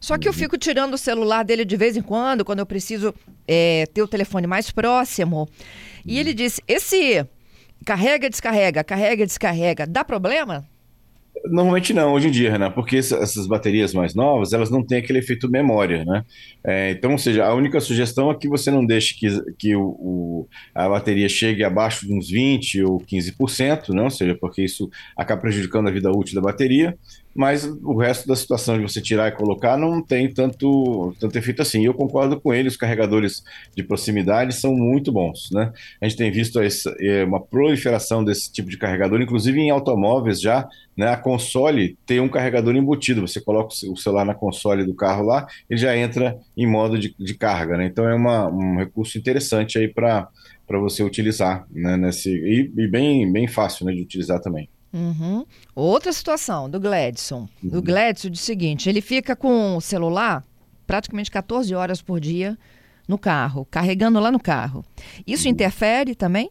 Só 0.00 0.18
que 0.18 0.28
eu 0.28 0.32
uhum. 0.32 0.38
fico 0.38 0.58
tirando 0.58 0.94
o 0.94 0.98
celular 0.98 1.44
dele 1.44 1.64
de 1.64 1.76
vez 1.76 1.96
em 1.96 2.02
quando, 2.02 2.44
quando 2.44 2.58
eu 2.58 2.66
preciso 2.66 3.14
é, 3.46 3.86
ter 3.92 4.02
o 4.02 4.08
telefone 4.08 4.46
mais 4.46 4.70
próximo. 4.70 5.48
E 6.04 6.18
ele 6.18 6.34
disse: 6.34 6.62
esse 6.66 7.26
carrega, 7.84 8.28
descarrega, 8.28 8.82
carrega, 8.82 9.26
descarrega, 9.26 9.86
dá 9.86 10.04
problema? 10.04 10.66
Normalmente 11.50 11.92
não, 11.92 12.12
hoje 12.12 12.28
em 12.28 12.30
dia, 12.30 12.50
Renan, 12.50 12.70
porque 12.70 12.96
essas 12.96 13.46
baterias 13.46 13.94
mais 13.94 14.14
novas, 14.14 14.52
elas 14.52 14.70
não 14.70 14.82
têm 14.82 14.98
aquele 14.98 15.18
efeito 15.18 15.50
memória, 15.50 16.04
né? 16.04 16.24
É, 16.64 16.90
então, 16.90 17.12
ou 17.12 17.18
seja, 17.18 17.44
a 17.44 17.54
única 17.54 17.80
sugestão 17.80 18.30
é 18.30 18.34
que 18.34 18.48
você 18.48 18.70
não 18.70 18.84
deixe 18.84 19.18
que, 19.18 19.28
que 19.58 19.76
o, 19.76 19.82
o, 19.82 20.48
a 20.74 20.88
bateria 20.88 21.28
chegue 21.28 21.64
abaixo 21.64 22.06
de 22.06 22.12
uns 22.12 22.30
20% 22.30 22.86
ou 22.86 22.98
15%, 23.00 23.88
não? 23.90 24.04
ou 24.04 24.10
seja, 24.10 24.34
porque 24.34 24.62
isso 24.62 24.90
acaba 25.16 25.40
prejudicando 25.40 25.88
a 25.88 25.92
vida 25.92 26.10
útil 26.10 26.34
da 26.34 26.40
bateria 26.40 26.96
mas 27.36 27.64
o 27.64 27.96
resto 27.98 28.26
da 28.26 28.34
situação 28.34 28.76
de 28.76 28.82
você 28.82 29.00
tirar 29.00 29.28
e 29.28 29.32
colocar 29.32 29.76
não 29.76 30.02
tem 30.02 30.32
tanto, 30.32 31.14
tanto 31.20 31.36
efeito 31.36 31.60
assim. 31.60 31.84
Eu 31.84 31.92
concordo 31.92 32.40
com 32.40 32.52
ele, 32.54 32.68
os 32.68 32.76
carregadores 32.76 33.42
de 33.76 33.82
proximidade 33.82 34.54
são 34.54 34.74
muito 34.74 35.12
bons, 35.12 35.50
né? 35.52 35.72
A 36.00 36.08
gente 36.08 36.16
tem 36.16 36.30
visto 36.30 36.58
essa, 36.60 36.94
é, 36.98 37.24
uma 37.24 37.40
proliferação 37.40 38.24
desse 38.24 38.50
tipo 38.50 38.70
de 38.70 38.78
carregador, 38.78 39.20
inclusive 39.20 39.60
em 39.60 39.70
automóveis 39.70 40.40
já, 40.40 40.66
né? 40.96 41.08
A 41.08 41.16
console 41.16 41.98
tem 42.06 42.20
um 42.20 42.28
carregador 42.28 42.74
embutido, 42.74 43.20
você 43.20 43.40
coloca 43.40 43.74
o 43.88 43.96
celular 43.96 44.24
na 44.24 44.34
console 44.34 44.84
do 44.84 44.94
carro 44.94 45.24
lá, 45.24 45.46
ele 45.68 45.78
já 45.78 45.96
entra 45.96 46.38
em 46.56 46.66
modo 46.66 46.98
de, 46.98 47.14
de 47.18 47.34
carga, 47.34 47.76
né? 47.76 47.86
Então 47.86 48.08
é 48.08 48.14
uma, 48.14 48.48
um 48.48 48.78
recurso 48.78 49.18
interessante 49.18 49.78
aí 49.78 49.88
para 49.88 50.28
para 50.66 50.80
você 50.80 51.02
utilizar, 51.04 51.64
né, 51.70 51.96
nesse, 51.96 52.28
e, 52.28 52.72
e, 52.76 52.88
bem, 52.88 53.30
bem 53.30 53.46
fácil 53.46 53.86
né, 53.86 53.92
de 53.92 54.02
utilizar 54.02 54.40
também. 54.40 54.68
Uhum. 54.92 55.44
Outra 55.74 56.12
situação 56.12 56.70
do 56.70 56.80
Gladson. 56.80 57.48
Uhum. 57.62 57.78
O 57.78 57.82
Gladson 57.82 58.30
diz 58.30 58.40
o 58.40 58.44
seguinte: 58.44 58.88
ele 58.88 59.00
fica 59.00 59.36
com 59.36 59.76
o 59.76 59.80
celular 59.80 60.44
praticamente 60.86 61.30
14 61.30 61.74
horas 61.74 62.00
por 62.00 62.20
dia 62.20 62.56
no 63.06 63.18
carro, 63.18 63.66
carregando 63.70 64.20
lá 64.20 64.30
no 64.30 64.40
carro. 64.40 64.84
Isso 65.26 65.46
uhum. 65.46 65.52
interfere 65.52 66.14
também? 66.14 66.50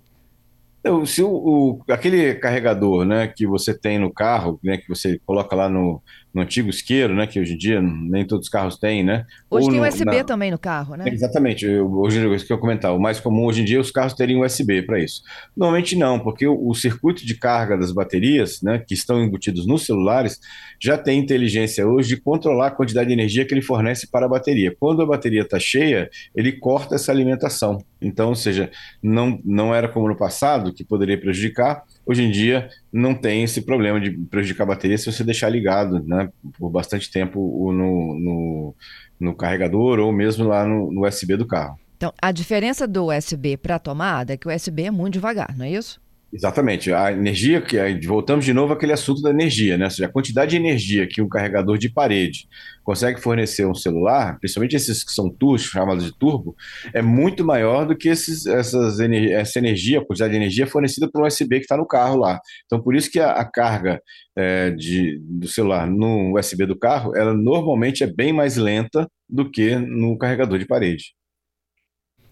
Então, 0.79 1.03
se 1.03 1.23
o, 1.23 1.31
o, 1.31 1.81
aquele 1.89 2.35
carregador 2.35 3.05
né, 3.05 3.27
que 3.27 3.47
você 3.47 3.73
tem 3.75 3.97
no 3.97 4.13
carro, 4.13 4.59
né, 4.63 4.77
que 4.77 4.87
você 4.87 5.19
coloca 5.25 5.55
lá 5.55 5.67
no, 5.67 5.99
no 6.35 6.41
antigo 6.41 6.69
isqueiro, 6.69 7.15
né, 7.15 7.25
que 7.25 7.39
hoje 7.39 7.53
em 7.53 7.57
dia 7.57 7.81
nem 7.81 8.27
todos 8.27 8.47
os 8.47 8.49
carros 8.49 8.77
têm, 8.77 9.05
né? 9.05 9.25
Hoje 9.49 9.67
Ou 9.67 9.71
tem 9.71 9.81
USB 9.81 10.17
na... 10.17 10.23
também 10.25 10.51
no 10.51 10.59
carro, 10.59 10.95
né? 10.95 11.05
Exatamente. 11.07 11.65
Eu, 11.65 11.89
hoje 11.89 12.19
isso 12.35 12.45
que 12.45 12.51
eu 12.51 12.57
comentar, 12.57 12.93
o 12.93 12.99
mais 12.99 13.21
comum 13.21 13.45
hoje 13.45 13.61
em 13.61 13.65
dia 13.65 13.77
é 13.77 13.79
os 13.79 13.89
carros 13.89 14.13
terem 14.13 14.43
USB 14.43 14.81
para 14.81 14.99
isso. 14.99 15.21
Normalmente 15.55 15.95
não, 15.95 16.19
porque 16.19 16.45
o, 16.45 16.67
o, 16.67 16.75
circuito 16.75 17.25
de 17.25 17.35
carga 17.35 17.77
das 17.77 17.93
baterias, 17.93 18.61
né, 18.61 18.83
que 18.85 18.93
estão 18.93 19.23
embutidos 19.23 19.65
nos 19.65 19.85
celulares, 19.85 20.37
já 20.77 20.97
tem 20.97 21.17
inteligência 21.17 21.87
hoje 21.87 22.09
de 22.09 22.17
controlar 22.17 22.67
a 22.67 22.71
quantidade 22.71 23.07
de 23.07 23.13
energia 23.13 23.45
que 23.45 23.53
ele 23.53 23.61
fornece 23.61 24.05
para 24.05 24.25
a 24.25 24.29
bateria. 24.29 24.75
Quando 24.77 25.01
a 25.01 25.05
bateria 25.05 25.43
está 25.43 25.57
cheia, 25.57 26.09
ele 26.35 26.51
corta 26.51 26.95
essa 26.95 27.13
alimentação. 27.13 27.77
Então, 28.01 28.29
ou 28.29 28.35
seja, 28.35 28.69
não, 29.01 29.39
não 29.45 29.73
era 29.73 29.87
como 29.87 30.09
no 30.09 30.17
passado, 30.17 30.73
que 30.73 30.83
poderia 30.83 31.17
prejudicar, 31.17 31.83
Hoje 32.05 32.23
em 32.23 32.31
dia 32.31 32.69
não 32.93 33.15
tem 33.15 33.43
esse 33.43 33.61
problema 33.61 33.99
de 33.99 34.11
prejudicar 34.11 34.63
a 34.63 34.67
bateria 34.67 34.97
se 34.97 35.11
você 35.11 35.23
deixar 35.23 35.49
ligado 35.49 36.03
né, 36.05 36.29
por 36.57 36.69
bastante 36.69 37.11
tempo 37.11 37.39
no, 37.73 38.19
no, 38.19 38.75
no 39.19 39.35
carregador 39.35 39.99
ou 39.99 40.11
mesmo 40.11 40.45
lá 40.45 40.65
no, 40.65 40.91
no 40.91 41.07
USB 41.07 41.35
do 41.35 41.47
carro. 41.47 41.79
Então, 41.97 42.13
a 42.21 42.31
diferença 42.31 42.87
do 42.87 43.07
USB 43.07 43.57
para 43.57 43.75
a 43.75 43.79
tomada 43.79 44.33
é 44.33 44.37
que 44.37 44.47
o 44.47 44.53
USB 44.53 44.83
é 44.83 44.91
muito 44.91 45.13
devagar, 45.13 45.55
não 45.57 45.65
é 45.65 45.71
isso? 45.71 45.99
Exatamente. 46.35 46.91
A 46.91 47.13
energia, 47.13 47.61
que 47.61 47.77
voltamos 48.05 48.43
de 48.43 48.53
novo 48.53 48.73
àquele 48.73 48.91
assunto 48.91 49.21
da 49.21 49.29
energia, 49.29 49.77
né? 49.77 49.85
Ou 49.85 49.89
seja, 49.89 50.05
a 50.07 50.11
quantidade 50.11 50.51
de 50.51 50.57
energia 50.57 51.07
que 51.07 51.21
um 51.21 51.29
carregador 51.29 51.77
de 51.77 51.89
parede 51.89 52.45
consegue 52.83 53.21
fornecer 53.21 53.65
um 53.65 53.73
celular, 53.73 54.37
principalmente 54.37 54.75
esses 54.75 55.01
que 55.01 55.13
são 55.13 55.29
turbos, 55.29 55.61
chamados 55.61 56.03
de 56.03 56.11
turbo, 56.19 56.53
é 56.93 57.01
muito 57.01 57.45
maior 57.45 57.87
do 57.87 57.95
que 57.95 58.09
esses, 58.09 58.45
essas, 58.45 58.99
essa 58.99 59.59
energia, 59.59 59.99
a 59.99 60.05
quantidade 60.05 60.31
de 60.31 60.37
energia 60.37 60.67
fornecida 60.67 61.09
por 61.09 61.21
um 61.21 61.25
USB 61.25 61.55
que 61.55 61.61
está 61.61 61.77
no 61.77 61.87
carro 61.87 62.17
lá. 62.17 62.37
Então, 62.65 62.81
por 62.83 62.93
isso 62.95 63.09
que 63.09 63.19
a, 63.21 63.31
a 63.31 63.45
carga 63.49 64.01
é, 64.37 64.71
de, 64.71 65.17
do 65.21 65.47
celular 65.47 65.87
no 65.87 66.37
USB 66.37 66.65
do 66.65 66.77
carro, 66.77 67.15
ela 67.15 67.33
normalmente 67.33 68.03
é 68.03 68.07
bem 68.07 68.33
mais 68.33 68.57
lenta 68.57 69.09
do 69.29 69.49
que 69.49 69.77
no 69.77 70.17
carregador 70.17 70.59
de 70.59 70.67
parede. 70.67 71.15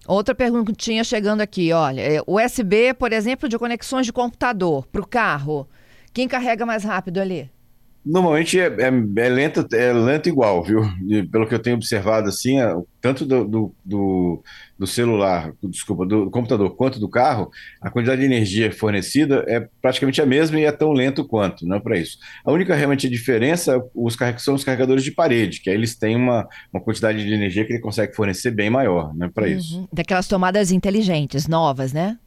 Outra 0.08 0.36
perguntinha 0.36 1.04
chegando 1.04 1.42
aqui, 1.42 1.72
olha, 1.72 2.02
é, 2.02 2.22
USB, 2.28 2.94
por 2.94 3.14
exemplo, 3.14 3.48
de 3.48 3.58
conexões 3.58 4.06
de 4.06 4.12
computador 4.12 4.86
para 4.88 5.02
o 5.02 5.08
carro, 5.08 5.68
quem 6.14 6.28
carrega 6.28 6.66
mais 6.66 6.84
rápido 6.84 7.20
ali? 7.20 7.50
Normalmente 8.06 8.60
é, 8.60 8.66
é, 8.66 8.88
é, 8.88 9.30
lento, 9.30 9.66
é 9.74 9.94
lento 9.94 10.28
igual, 10.28 10.62
viu? 10.62 10.82
pelo 11.32 11.48
que 11.48 11.56
eu 11.56 11.60
tenho 11.60 11.78
observado, 11.78 12.28
assim, 12.28 12.60
é, 12.60 12.76
tanto 13.00 13.26
do, 13.26 13.46
do, 13.46 13.76
do, 13.84 14.44
do, 14.78 14.86
celular, 14.86 15.54
desculpa, 15.64 16.06
do 16.06 16.30
computador 16.30 16.76
quanto 16.76 17.00
do 17.00 17.08
carro, 17.08 17.50
a 17.82 17.90
quantidade 17.90 18.20
de 18.20 18.26
energia 18.26 18.70
fornecida 18.74 19.46
é 19.48 19.66
praticamente 19.82 20.22
a 20.22 20.26
mesma 20.26 20.60
e 20.60 20.66
é 20.66 20.72
tão 20.72 20.92
lento 20.92 21.26
quanto, 21.26 21.66
não 21.66 21.78
é 21.78 21.80
para 21.80 21.98
isso. 21.98 22.18
A 22.44 22.52
única 22.52 22.76
realmente 22.76 23.10
diferença 23.10 23.82
os, 23.96 24.18
são 24.40 24.56
os 24.56 24.66
carregadores 24.66 25.04
de 25.04 25.12
parede, 25.12 25.62
que 25.62 25.70
aí 25.70 25.76
eles 25.76 25.96
têm 25.96 26.18
uma, 26.18 26.46
uma 26.74 26.82
quantidade 26.82 27.24
de 27.24 27.34
energia 27.34 27.64
que 27.66 27.72
ele 27.72 27.82
consegue 27.82 28.14
fornecer 28.14 28.52
bem 28.52 28.70
maior, 28.70 29.16
não 29.16 29.28
é 29.28 29.30
para 29.30 29.48
uhum. 29.48 29.58
isso. 29.58 29.90
Daquelas 29.94 30.28
tomadas 30.28 30.72
inteligentes, 30.72 31.48
novas, 31.48 31.94
né? 31.94 32.18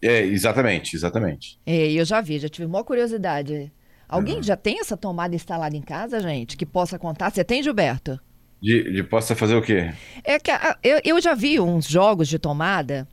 É, 0.00 0.22
exatamente, 0.22 0.94
exatamente. 0.94 1.58
É, 1.64 1.90
eu 1.90 2.04
já 2.04 2.20
vi, 2.20 2.38
já 2.38 2.48
tive 2.48 2.66
uma 2.66 2.84
curiosidade. 2.84 3.72
Alguém 4.08 4.36
uhum. 4.36 4.42
já 4.42 4.56
tem 4.56 4.80
essa 4.80 4.96
tomada 4.96 5.34
instalada 5.34 5.76
em 5.76 5.82
casa, 5.82 6.18
gente, 6.20 6.56
que 6.56 6.64
possa 6.64 6.98
contar? 6.98 7.30
Você 7.30 7.44
tem, 7.44 7.62
Gilberto? 7.62 8.18
De, 8.60 8.90
de 8.90 9.02
possa 9.02 9.36
fazer 9.36 9.54
o 9.54 9.62
quê? 9.62 9.92
É 10.24 10.38
que 10.38 10.50
a, 10.50 10.76
eu, 10.82 11.00
eu 11.04 11.20
já 11.20 11.34
vi 11.34 11.60
uns 11.60 11.86
jogos 11.86 12.26
de 12.26 12.38
tomada 12.38 13.06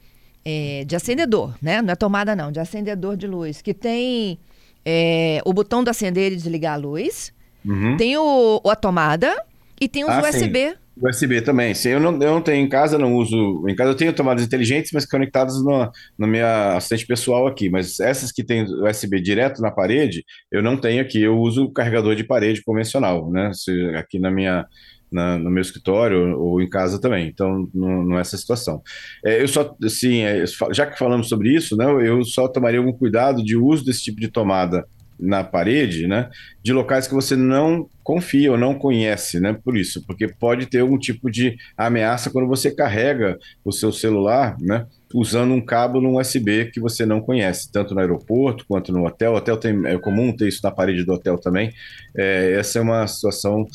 é, 0.43 0.83
de 0.85 0.95
acendedor, 0.95 1.53
né? 1.61 1.81
Não 1.81 1.91
é 1.91 1.95
tomada 1.95 2.35
não, 2.35 2.51
de 2.51 2.59
acendedor 2.59 3.17
de 3.17 3.27
luz, 3.27 3.61
que 3.61 3.73
tem 3.73 4.39
é, 4.85 5.41
o 5.43 5.51
botão 5.51 5.83
do 5.83 5.89
acender 5.89 6.31
e 6.31 6.35
desligar 6.35 6.75
a 6.75 6.77
luz, 6.77 7.33
uhum. 7.65 7.97
tem 7.97 8.17
o, 8.17 8.61
a 8.65 8.75
tomada 8.75 9.35
e 9.81 9.89
tem 9.89 10.03
os 10.03 10.11
ah, 10.11 10.21
USB. 10.21 10.69
Sim. 10.69 10.75
USB 10.97 11.41
também. 11.41 11.73
Sim, 11.73 11.89
eu 11.89 11.99
não, 11.99 12.13
eu 12.13 12.31
não 12.31 12.41
tenho 12.41 12.65
em 12.65 12.69
casa, 12.69 12.97
não 12.97 13.15
uso. 13.15 13.65
Em 13.67 13.75
casa 13.75 13.91
eu 13.91 13.95
tenho 13.95 14.13
tomadas 14.13 14.43
inteligentes, 14.43 14.91
mas 14.93 15.05
conectadas 15.05 15.61
no, 15.63 15.91
no 16.17 16.27
minha 16.27 16.75
assistente 16.77 17.05
pessoal 17.05 17.47
aqui. 17.47 17.69
Mas 17.69 17.99
essas 17.99 18.31
que 18.31 18.43
tem 18.43 18.63
USB 18.63 19.21
direto 19.21 19.61
na 19.61 19.71
parede, 19.71 20.23
eu 20.51 20.61
não 20.63 20.77
tenho 20.77 21.01
aqui. 21.01 21.21
Eu 21.21 21.37
uso 21.37 21.71
carregador 21.71 22.15
de 22.15 22.23
parede 22.23 22.63
convencional, 22.63 23.29
né? 23.31 23.51
Aqui 23.97 24.19
na 24.19 24.31
minha. 24.31 24.65
Na, 25.11 25.37
no 25.37 25.51
meu 25.51 25.61
escritório 25.61 26.37
ou 26.37 26.59
em 26.59 26.67
casa 26.67 26.99
também, 26.99 27.27
então 27.27 27.69
não, 27.73 28.03
não 28.03 28.17
é 28.17 28.21
essa 28.21 28.35
situação. 28.35 28.81
É, 29.23 29.39
eu 29.41 29.47
só, 29.47 29.73
assim, 29.81 30.21
é, 30.21 30.43
já 30.71 30.85
que 30.87 30.97
falamos 30.97 31.29
sobre 31.29 31.55
isso, 31.55 31.77
né, 31.77 31.85
eu 32.05 32.25
só 32.25 32.49
tomaria 32.49 32.79
algum 32.79 32.91
cuidado 32.91 33.41
de 33.41 33.55
uso 33.55 33.85
desse 33.85 34.01
tipo 34.01 34.19
de 34.19 34.27
tomada 34.27 34.83
na 35.19 35.43
parede, 35.43 36.07
né, 36.07 36.29
de 36.61 36.73
locais 36.73 37.07
que 37.07 37.13
você 37.13 37.35
não 37.35 37.89
confia 38.03 38.51
ou 38.51 38.57
não 38.57 38.75
conhece, 38.75 39.39
né, 39.39 39.57
por 39.63 39.77
isso, 39.77 40.05
porque 40.05 40.27
pode 40.27 40.65
ter 40.65 40.79
algum 40.79 40.97
tipo 40.97 41.31
de 41.31 41.57
ameaça 41.77 42.29
quando 42.29 42.47
você 42.47 42.69
carrega 42.69 43.37
o 43.63 43.71
seu 43.71 43.91
celular, 43.91 44.55
né, 44.59 44.85
usando 45.13 45.53
um 45.53 45.61
cabo 45.61 46.01
num 46.01 46.17
USB 46.19 46.65
que 46.65 46.79
você 46.79 47.05
não 47.05 47.21
conhece, 47.21 47.71
tanto 47.71 47.93
no 47.93 48.01
aeroporto 48.01 48.65
quanto 48.67 48.91
no 48.91 49.05
hotel. 49.05 49.31
O 49.31 49.35
hotel 49.37 49.55
tem, 49.55 49.85
é 49.85 49.97
comum 49.97 50.35
ter 50.35 50.47
isso 50.47 50.59
na 50.61 50.71
parede 50.71 51.05
do 51.05 51.13
hotel 51.13 51.37
também. 51.37 51.71
É, 52.13 52.51
essa 52.59 52.79
é 52.79 52.81
uma 52.81 53.07
situação 53.07 53.65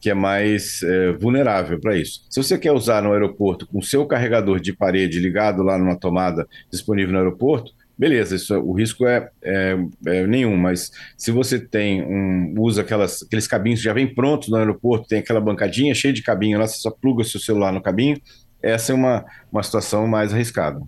que 0.00 0.10
é 0.10 0.14
mais 0.14 0.82
é, 0.82 1.12
vulnerável 1.12 1.80
para 1.80 1.96
isso. 1.96 2.24
Se 2.30 2.42
você 2.42 2.56
quer 2.56 2.72
usar 2.72 3.02
no 3.02 3.12
aeroporto 3.12 3.66
com 3.66 3.78
o 3.78 3.82
seu 3.82 4.06
carregador 4.06 4.60
de 4.60 4.72
parede 4.72 5.18
ligado 5.18 5.62
lá 5.62 5.76
numa 5.76 5.98
tomada 5.98 6.46
disponível 6.70 7.12
no 7.12 7.18
aeroporto, 7.18 7.72
beleza, 7.98 8.36
isso, 8.36 8.54
o 8.58 8.72
risco 8.72 9.06
é, 9.06 9.30
é, 9.42 9.76
é, 10.06 10.26
nenhum, 10.26 10.56
mas 10.56 10.90
se 11.16 11.30
você 11.30 11.58
tem 11.58 12.02
um, 12.02 12.54
usa 12.58 12.82
aquelas, 12.82 13.22
aqueles 13.22 13.46
cabinhos 13.46 13.80
que 13.80 13.84
já 13.84 13.92
vem 13.92 14.12
prontos 14.12 14.48
no 14.48 14.56
aeroporto, 14.56 15.08
tem 15.08 15.20
aquela 15.20 15.40
bancadinha 15.40 15.94
cheia 15.94 16.12
de 16.12 16.22
cabinho 16.22 16.58
lá, 16.58 16.66
você 16.66 16.78
só 16.78 16.90
pluga 16.90 17.22
o 17.22 17.24
seu 17.24 17.40
celular 17.40 17.72
no 17.72 17.80
cabinho, 17.80 18.20
essa 18.62 18.92
é 18.92 18.94
uma, 18.94 19.24
uma 19.50 19.62
situação 19.62 20.06
mais 20.06 20.32
arriscada. 20.32 20.80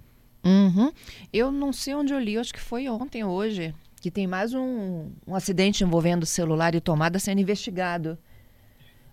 Uhum. 0.45 0.93
Eu 1.33 1.51
não 1.51 1.73
sei 1.73 1.95
onde 1.95 2.13
eu 2.13 2.19
li, 2.19 2.39
acho 2.39 2.53
que 2.53 2.61
foi 2.61 2.89
ontem, 2.89 3.25
hoje, 3.25 3.75
que 4.01 4.11
tem 4.11 4.27
mais 4.27 4.55
um, 4.55 5.11
um 5.27 5.35
acidente 5.35 5.85
envolvendo 5.85 6.25
celular 6.27 6.75
e 6.75 6.81
tomada 6.81 7.19
sendo 7.19 7.41
investigado. 7.41 8.19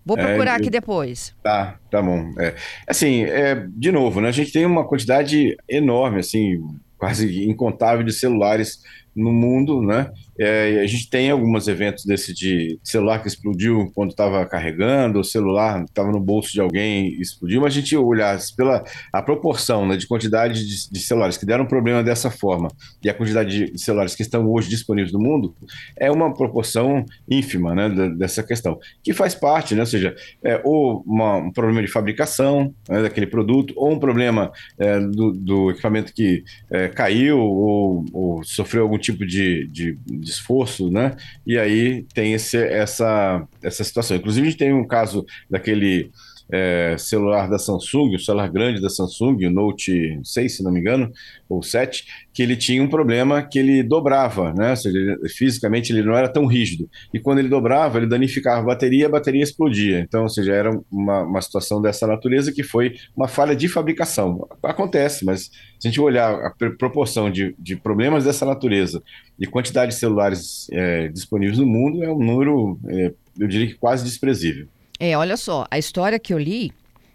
Vou 0.05 0.17
é, 0.17 0.21
procurar 0.23 0.51
é, 0.51 0.55
aqui 0.55 0.69
depois. 0.69 1.35
Tá, 1.41 1.79
tá 1.89 2.01
bom. 2.01 2.31
É, 2.39 2.55
assim, 2.87 3.23
é, 3.23 3.67
de 3.69 3.91
novo, 3.91 4.21
né, 4.21 4.29
a 4.29 4.31
gente 4.31 4.51
tem 4.51 4.65
uma 4.65 4.87
quantidade 4.87 5.57
enorme, 5.67 6.19
assim, 6.19 6.61
quase 6.97 7.43
incontável 7.45 8.03
de 8.03 8.13
celulares 8.13 8.81
no 9.15 9.31
mundo, 9.31 9.81
né? 9.81 10.11
É, 10.37 10.81
a 10.81 10.85
gente 10.85 11.09
tem 11.09 11.31
alguns 11.31 11.67
eventos 11.67 12.03
desse 12.03 12.33
de 12.33 12.77
celular 12.83 13.19
que 13.21 13.27
explodiu 13.27 13.89
quando 13.95 14.09
estava 14.09 14.45
carregando, 14.45 15.19
o 15.19 15.23
celular 15.23 15.83
estava 15.85 16.11
no 16.11 16.19
bolso 16.19 16.51
de 16.51 16.59
alguém 16.59 17.07
e 17.07 17.21
explodiu, 17.21 17.61
mas 17.61 17.71
a 17.71 17.79
gente 17.79 17.95
olhar 17.95 18.37
pela 18.57 18.83
a 19.13 19.21
proporção 19.21 19.87
né, 19.87 19.95
de 19.95 20.05
quantidade 20.05 20.65
de, 20.65 20.91
de, 20.91 20.99
celulares 20.99 21.37
que 21.37 21.45
deram 21.45 21.65
problema 21.65 22.03
dessa 22.03 22.29
forma 22.29 22.67
e 23.01 23.09
a 23.09 23.13
quantidade 23.13 23.71
de 23.71 23.79
celulares 23.79 24.13
que 24.13 24.23
estão 24.23 24.45
hoje 24.51 24.69
disponíveis 24.69 25.13
no 25.13 25.19
mundo, 25.19 25.55
é 25.97 26.11
uma 26.11 26.33
proporção 26.33 27.05
ínfima 27.29 27.73
né, 27.73 27.89
dessa 28.17 28.43
questão, 28.43 28.77
que 29.01 29.13
faz 29.13 29.33
parte, 29.33 29.73
né, 29.73 29.81
ou 29.81 29.87
seja, 29.87 30.13
é, 30.43 30.59
ou 30.65 31.01
uma, 31.07 31.37
um 31.37 31.51
problema 31.51 31.81
de 31.81 31.87
fabricação 31.87 32.73
né, 32.89 33.03
daquele 33.03 33.27
produto, 33.27 33.73
ou 33.77 33.93
um 33.93 33.99
problema 33.99 34.51
é, 34.77 34.99
do, 34.99 35.31
do, 35.31 35.71
equipamento 35.71 36.13
que 36.13 36.43
é, 36.69 36.89
caiu 36.89 37.39
ou, 37.39 38.05
ou 38.11 38.43
sofreu 38.43 38.83
algum 38.83 38.97
tipo 39.05 39.25
de, 39.25 39.67
de, 39.67 39.97
de, 40.05 40.29
esforço, 40.29 40.89
né? 40.89 41.15
E 41.45 41.57
aí 41.57 42.03
tem 42.13 42.33
esse, 42.33 42.57
essa, 42.57 43.47
essa 43.61 43.83
situação. 43.83 44.17
Inclusive, 44.17 44.47
a 44.47 44.49
gente 44.49 44.59
tem 44.59 44.73
um 44.73 44.85
caso 44.85 45.25
daquele 45.49 46.11
é, 46.51 46.95
celular 46.97 47.49
da 47.49 47.57
Samsung, 47.57 48.15
o 48.15 48.19
celular 48.19 48.49
grande 48.49 48.81
da 48.81 48.89
Samsung, 48.89 49.45
o 49.45 49.51
Note 49.51 50.19
6, 50.23 50.57
se 50.57 50.63
não 50.63 50.71
me 50.71 50.79
engano, 50.79 51.11
ou 51.49 51.61
7, 51.61 52.05
que 52.33 52.43
ele 52.43 52.55
tinha 52.55 52.81
um 52.81 52.87
problema 52.87 53.41
que 53.41 53.57
ele 53.59 53.81
dobrava, 53.81 54.53
né? 54.53 54.71
Ou 54.71 54.75
seja, 54.75 54.97
ele, 54.97 55.29
fisicamente 55.29 55.91
ele 55.91 56.03
não 56.03 56.15
era 56.15 56.27
tão 56.27 56.45
rígido. 56.45 56.89
E 57.13 57.19
quando 57.19 57.39
ele 57.39 57.49
dobrava, 57.49 57.97
ele 57.97 58.07
danificava 58.07 58.61
a 58.61 58.65
bateria 58.65 59.07
a 59.07 59.09
bateria 59.09 59.43
explodia. 59.43 59.99
Então, 59.99 60.23
ou 60.23 60.29
seja, 60.29 60.53
era 60.53 60.79
uma, 60.91 61.23
uma 61.23 61.41
situação 61.41 61.81
dessa 61.81 62.05
natureza 62.07 62.51
que 62.51 62.63
foi 62.63 62.95
uma 63.15 63.27
falha 63.27 63.55
de 63.55 63.67
fabricação. 63.67 64.47
Acontece, 64.63 65.25
mas 65.25 65.49
se 65.79 65.87
a 65.87 65.89
gente 65.89 66.01
olhar 66.01 66.33
a 66.33 66.51
proporção 66.77 67.29
de, 67.29 67.55
de 67.57 67.75
problemas 67.75 68.23
dessa 68.23 68.45
natureza 68.45 69.01
e 69.39 69.45
quantidade 69.45 69.91
de 69.91 69.97
celulares 69.97 70.67
é, 70.71 71.07
disponíveis 71.09 71.57
no 71.57 71.65
mundo, 71.65 72.03
é 72.03 72.09
um 72.09 72.19
número, 72.19 72.79
é, 72.87 73.13
eu 73.39 73.47
diria 73.47 73.67
que 73.67 73.75
quase 73.75 74.03
desprezível. 74.03 74.67
É, 74.99 75.17
olha 75.17 75.37
só, 75.37 75.65
a 75.69 75.77
história 75.77 76.19
que 76.19 76.33
eu 76.33 76.37
li, 76.37 76.71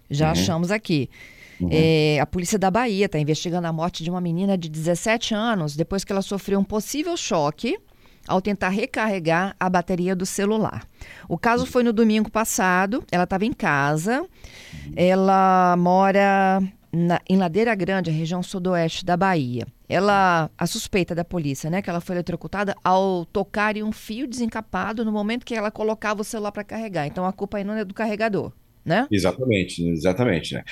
já 0.09 0.27
uhum. 0.27 0.31
achamos 0.31 0.71
aqui. 0.71 1.09
Uhum. 1.59 1.69
É, 1.71 2.19
a 2.19 2.25
polícia 2.25 2.57
da 2.57 2.71
Bahia 2.71 3.05
está 3.05 3.19
investigando 3.19 3.67
a 3.67 3.73
morte 3.73 4.03
de 4.03 4.09
uma 4.09 4.19
menina 4.19 4.57
de 4.57 4.67
17 4.67 5.33
anos 5.33 5.75
depois 5.75 6.03
que 6.03 6.11
ela 6.11 6.21
sofreu 6.21 6.59
um 6.59 6.63
possível 6.63 7.15
choque 7.15 7.77
ao 8.27 8.41
tentar 8.41 8.69
recarregar 8.69 9.55
a 9.59 9.69
bateria 9.69 10.15
do 10.15 10.25
celular. 10.25 10.87
O 11.27 11.37
caso 11.37 11.65
foi 11.65 11.83
no 11.83 11.93
domingo 11.93 12.29
passado, 12.31 13.03
ela 13.11 13.23
estava 13.23 13.45
em 13.45 13.53
casa, 13.53 14.25
ela 14.95 15.75
mora 15.77 16.61
na, 16.91 17.21
em 17.29 17.37
Ladeira 17.37 17.73
Grande, 17.75 18.11
região 18.11 18.43
sudoeste 18.43 19.05
da 19.05 19.15
Bahia. 19.15 19.65
Ela, 19.87 20.49
a 20.57 20.67
suspeita 20.67 21.15
da 21.15 21.23
polícia, 21.23 21.69
né, 21.69 21.81
que 21.81 21.89
ela 21.89 22.01
foi 22.01 22.15
eletrocutada 22.15 22.75
ao 22.83 23.25
tocar 23.25 23.77
em 23.77 23.83
um 23.83 23.91
fio 23.91 24.27
desencapado 24.27 25.05
no 25.05 25.11
momento 25.11 25.45
que 25.45 25.55
ela 25.55 25.71
colocava 25.71 26.21
o 26.21 26.25
celular 26.25 26.51
para 26.51 26.63
carregar. 26.63 27.07
Então 27.07 27.25
a 27.25 27.33
culpa 27.33 27.57
aí 27.57 27.63
não 27.63 27.75
é 27.75 27.85
do 27.85 27.93
carregador. 27.93 28.51
Né? 28.83 29.07
Exatamente, 29.11 29.87
exatamente. 29.89 30.55
Né? 30.55 30.63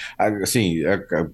Assim, 0.41 0.81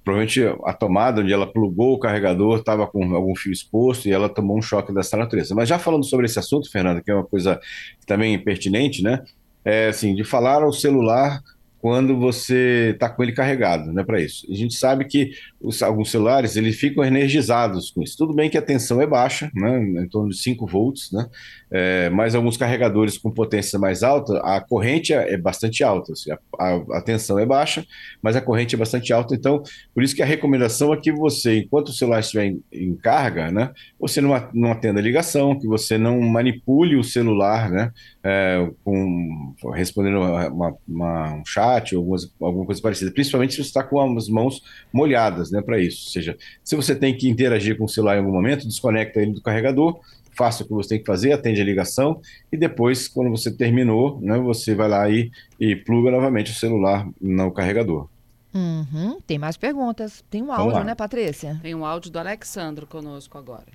provavelmente 0.04 0.42
a 0.66 0.74
tomada 0.74 1.22
onde 1.22 1.32
ela 1.32 1.48
plugou 1.48 1.94
o 1.94 2.00
carregador 2.00 2.60
estava 2.60 2.86
com 2.86 3.16
algum 3.16 3.34
fio 3.34 3.54
exposto 3.54 4.10
e 4.10 4.12
ela 4.12 4.28
tomou 4.28 4.58
um 4.58 4.62
choque 4.62 4.94
dessa 4.94 5.16
natureza. 5.16 5.56
Mas 5.56 5.70
já 5.70 5.80
falando 5.80 6.04
sobre 6.04 6.26
esse 6.26 6.38
assunto, 6.38 6.70
Fernanda, 6.70 7.02
que 7.02 7.10
é 7.10 7.16
uma 7.16 7.24
coisa 7.24 7.62
também 8.06 8.38
pertinente, 8.38 9.02
né? 9.02 9.24
É 9.64 9.88
assim, 9.88 10.14
de 10.14 10.26
falar 10.26 10.64
ao 10.64 10.74
celular 10.74 11.42
quando 11.86 12.18
você 12.18 12.94
está 12.96 13.08
com 13.08 13.22
ele 13.22 13.32
carregado, 13.32 13.94
né, 13.94 14.04
para 14.04 14.20
isso. 14.20 14.48
A 14.52 14.56
gente 14.56 14.74
sabe 14.74 15.06
que 15.06 15.34
os, 15.66 15.82
alguns 15.82 16.12
celulares 16.12 16.56
eles 16.56 16.78
ficam 16.78 17.04
energizados 17.04 17.92
com 17.92 18.02
isso. 18.02 18.18
Tudo 18.18 18.34
bem 18.34 18.50
que 18.50 18.58
a 18.58 18.62
tensão 18.62 19.02
é 19.02 19.08
baixa, 19.08 19.50
né, 19.54 19.80
em 20.04 20.08
torno 20.08 20.30
de 20.30 20.38
5 20.38 20.66
volts, 20.68 21.12
né, 21.12 21.28
é, 21.72 22.10
mas 22.10 22.36
alguns 22.36 22.58
carregadores 22.58 23.18
com 23.18 23.32
potência 23.32 23.80
mais 23.80 24.04
alta, 24.04 24.38
a 24.40 24.62
corrente 24.62 25.14
é, 25.14 25.34
é 25.34 25.38
bastante 25.38 25.84
alta, 25.84 26.14
assim, 26.14 26.32
a, 26.32 26.40
a, 26.60 26.98
a, 26.98 27.02
tensão 27.02 27.40
é 27.40 27.46
baixa, 27.46 27.86
mas 28.22 28.36
a 28.36 28.42
corrente 28.42 28.76
é 28.76 28.78
bastante 28.78 29.12
alta, 29.12 29.34
então 29.34 29.64
por 29.94 30.04
isso 30.04 30.16
que 30.16 30.22
a 30.22 30.26
recomendação 30.26 30.94
é 30.94 30.98
que 30.98 31.12
você, 31.12 31.60
enquanto 31.60 31.90
o 31.90 31.94
celular 31.94 32.20
estiver 32.20 32.46
em, 32.46 32.64
em 32.72 32.96
carga, 32.96 33.52
né, 33.52 33.72
você 34.00 34.22
não, 34.22 34.32
não 34.54 34.72
atenda 34.72 35.00
a 35.00 35.04
ligação, 35.04 35.58
que 35.58 35.68
você 35.68 35.98
não 35.98 36.20
manipule 36.22 36.96
o 36.96 37.04
celular, 37.04 37.70
né, 37.70 37.92
é, 38.24 38.70
com, 38.84 39.54
respondendo 39.74 40.20
uma, 40.20 40.76
uma, 40.88 41.34
um 41.36 41.46
chat 41.46 41.96
ou 41.96 42.16
alguma 42.42 42.66
coisa 42.66 42.82
parecida, 42.82 43.12
principalmente 43.12 43.54
se 43.54 43.64
você 43.64 43.70
está 43.70 43.84
com 43.84 44.18
as 44.18 44.30
mãos 44.30 44.62
molhadas 44.94 45.52
né, 45.52 45.55
para 45.62 45.80
isso. 45.80 46.08
Ou 46.08 46.12
seja, 46.12 46.38
se 46.64 46.76
você 46.76 46.96
tem 46.96 47.16
que 47.16 47.30
interagir 47.30 47.78
com 47.78 47.86
o 47.86 47.90
celular 47.90 48.16
em 48.16 48.20
algum 48.20 48.32
momento, 48.32 48.68
desconecta 48.68 49.22
ele 49.22 49.32
do 49.32 49.42
carregador, 49.42 50.00
faça 50.36 50.64
o 50.64 50.68
que 50.68 50.74
você 50.74 50.90
tem 50.90 51.00
que 51.00 51.06
fazer, 51.06 51.32
atende 51.32 51.62
a 51.62 51.66
ligação 51.66 52.22
e 52.52 52.58
depois, 52.58 53.08
quando 53.08 53.30
você 53.30 53.52
terminou, 53.52 54.20
né, 54.22 54.38
você 54.38 54.76
vai 54.76 54.90
lá 54.90 55.10
e, 55.10 55.32
e 55.60 55.76
pluga 55.76 56.12
novamente 56.12 56.52
o 56.52 56.56
celular 56.56 57.08
no 57.22 57.52
carregador. 57.52 58.08
Uhum. 58.54 59.20
Tem 59.28 59.38
mais 59.38 59.58
perguntas. 59.58 60.24
Tem 60.30 60.42
um 60.42 60.52
áudio, 60.52 60.84
né, 60.84 60.96
Patrícia? 60.96 61.60
Tem 61.62 61.76
um 61.76 61.86
áudio 61.86 62.10
do 62.10 62.20
Alexandro 62.20 62.88
conosco 62.88 63.38
agora. 63.38 63.66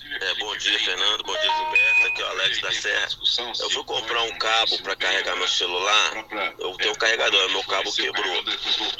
É, 0.00 0.38
bom 0.38 0.56
dia, 0.56 0.78
Fernando. 0.80 1.22
Bom 1.24 1.32
dia, 1.32 1.50
Gilberto. 1.56 1.93
Aqui 2.14 2.22
o 2.22 2.26
Alex 2.28 2.60
da 2.60 2.70
Serra. 2.70 3.08
Eu 3.58 3.70
fui 3.70 3.82
comprar 3.82 4.22
um 4.22 4.38
cabo 4.38 4.78
para 4.84 4.94
carregar 4.94 5.34
meu 5.34 5.48
celular. 5.48 6.24
Eu 6.60 6.76
tenho 6.76 6.92
um 6.92 6.94
carregador, 6.94 7.50
meu 7.50 7.64
cabo 7.64 7.92
quebrou. 7.92 8.44